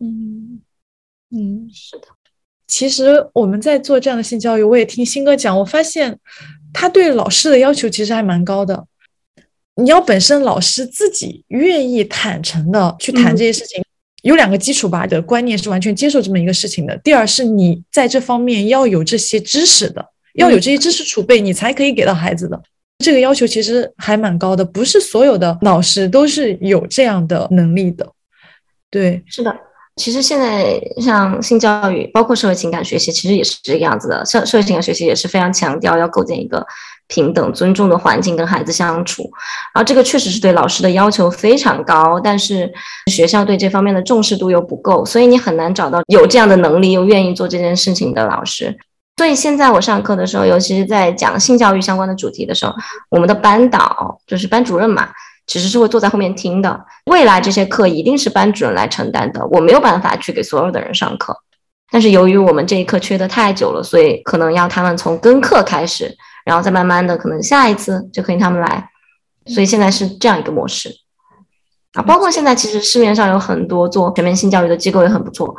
[0.00, 0.60] 嗯
[1.30, 2.08] 嗯，是的。
[2.72, 6.18] 其实我们在做这样的性教育，我也听新哥讲，我发现
[6.72, 8.86] 他对老师的要求其实还蛮高的。
[9.74, 13.84] 你要本身老师自己愿意坦诚的去谈这些事情，
[14.22, 16.96] 有两个基础吧的观念是完全接受这么一个事情的。
[17.04, 20.02] 第二是你在这方面要有这些知识的，
[20.36, 22.58] 要有这些知识储备，你才可以给到孩子的。
[23.04, 28.10] 这个要求其实还蛮高的，不是所有的老师都是有这样的能力的。
[28.90, 29.54] 对，是的。
[29.96, 34.24] 其实现在像性教育，包括社会情感学习，其实也是这个样子的。
[34.24, 36.66] 社社会情感学习也是非常强调要构建一个
[37.08, 39.22] 平等、尊重的环境跟孩子相处。
[39.74, 42.72] 然后这个确实是对老师的要求非常高，但是
[43.10, 48.74] 学校对这方面的重视度又不够，所以你很难找到有这样的能力又愿意做这件事情的老师。
[49.18, 52.72] 所以现在我上课的时候，尤其是在讲性教育相关的主题的时候，
[53.10, 55.10] 我们的班导就是班主任嘛。
[55.46, 56.84] 其实是会坐在后面听的。
[57.06, 61.36] 未来这些课一定是班主任来承担的，我没有办法去给所有的人上课。
[61.90, 68.88] 但是由于我们这一课缺的太久了，所以可能要他们从跟课开始，然后再慢慢的，可能下一次就可以他们来。
[69.46, 70.88] 所以现在是这样一个模式
[71.92, 72.02] 啊。
[72.02, 75.54] 包括现在其实市面上有很多做全面性教育的机构也很不错。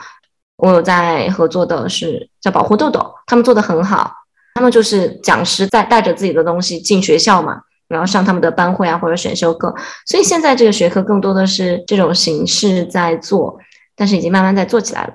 [0.58, 4.12] 我有在合作的是叫保护豆豆，他们做的很好。
[4.56, 7.62] 他们就是讲师在带着自己的东西进学校嘛。
[7.94, 9.74] 然后上他们的班会啊，或者选修课，
[10.06, 13.58] 所以现在这个学科更多的是这种形式在做。
[13.96, 15.14] 但是已经慢慢在做起来了。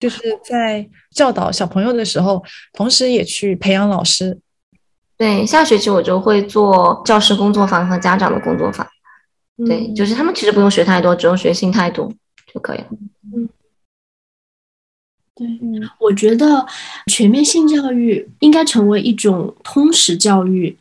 [0.00, 2.42] 就是在教导小朋友的时候，
[2.72, 4.38] 同时也去培养老师。
[5.18, 8.86] 对，下学期我就会做教师工作坊和家长的工作坊。
[9.66, 12.10] 对，就是他们其实不用学太多，只用学新态度
[12.52, 12.86] 就可以了。
[13.34, 13.48] 嗯，
[15.34, 15.46] 对，
[16.00, 16.66] 我觉得
[17.12, 20.78] 全面性教育应该成为一种通识教育，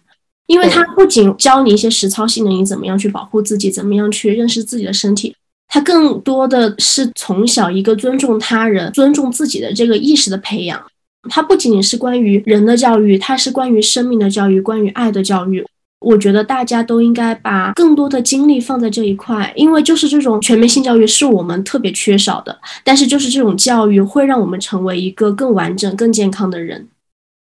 [0.47, 5.35] 因为它不仅教你一些实操性的，你怎么样去保护自己，怎么样去认识自己的身体。
[5.67, 10.81] 它更多的是从小一个尊重他人、尊重自己的这个意识的培养。
[11.29, 15.65] 它不仅仅是关于人的教育，它是关于生命的教育、关于爱的教育。
[15.99, 22.55] 我觉得大家都应该把更多的精力放在这一块，因为就是这种全面性教育是我们特别缺少的。
[22.83, 26.87] 但是就是这种教育会让我们成为一个更完整、更健康的人。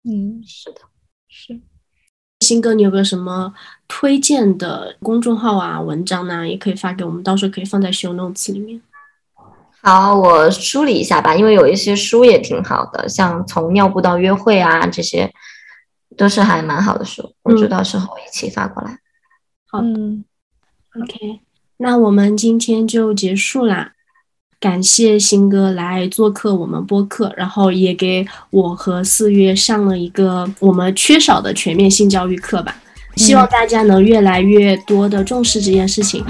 [0.05, 0.96] 嗯，是的，是。
[2.47, 3.53] 新哥，你有没有什么
[3.89, 6.47] 推荐的公众号啊、文章呢？
[6.49, 8.81] 也可以发给我们，到时候可以放在 show notes 里面。
[9.83, 15.33] 好，我梳理一下吧，因为有一些书也挺好的，像《从尿布到约会》啊，这些
[16.17, 19.01] 都是还蛮好的书，我就到时候一起发过来。
[19.69, 20.25] 好嗯
[21.03, 21.41] ，OK，
[21.79, 23.95] 那我们今天就结束啦。
[24.59, 32.77] 感谢新哥来做客我们播客，然后也给我和四月上了一个我们缺少的全面性教育课吧。
[33.17, 36.25] 希望大家能越来越多的重视这件事情，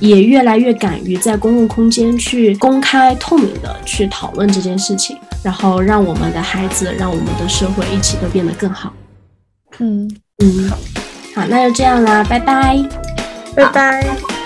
[0.00, 8.92] 也越来越敢于在公共空间去公开透明的去讨论这件事情，然后让我们的孩子，让我们的社会一起都变得更好。
[9.80, 10.70] 嗯嗯，
[11.34, 12.82] 好，那就这样啦，拜拜，
[13.54, 14.37] 拜拜。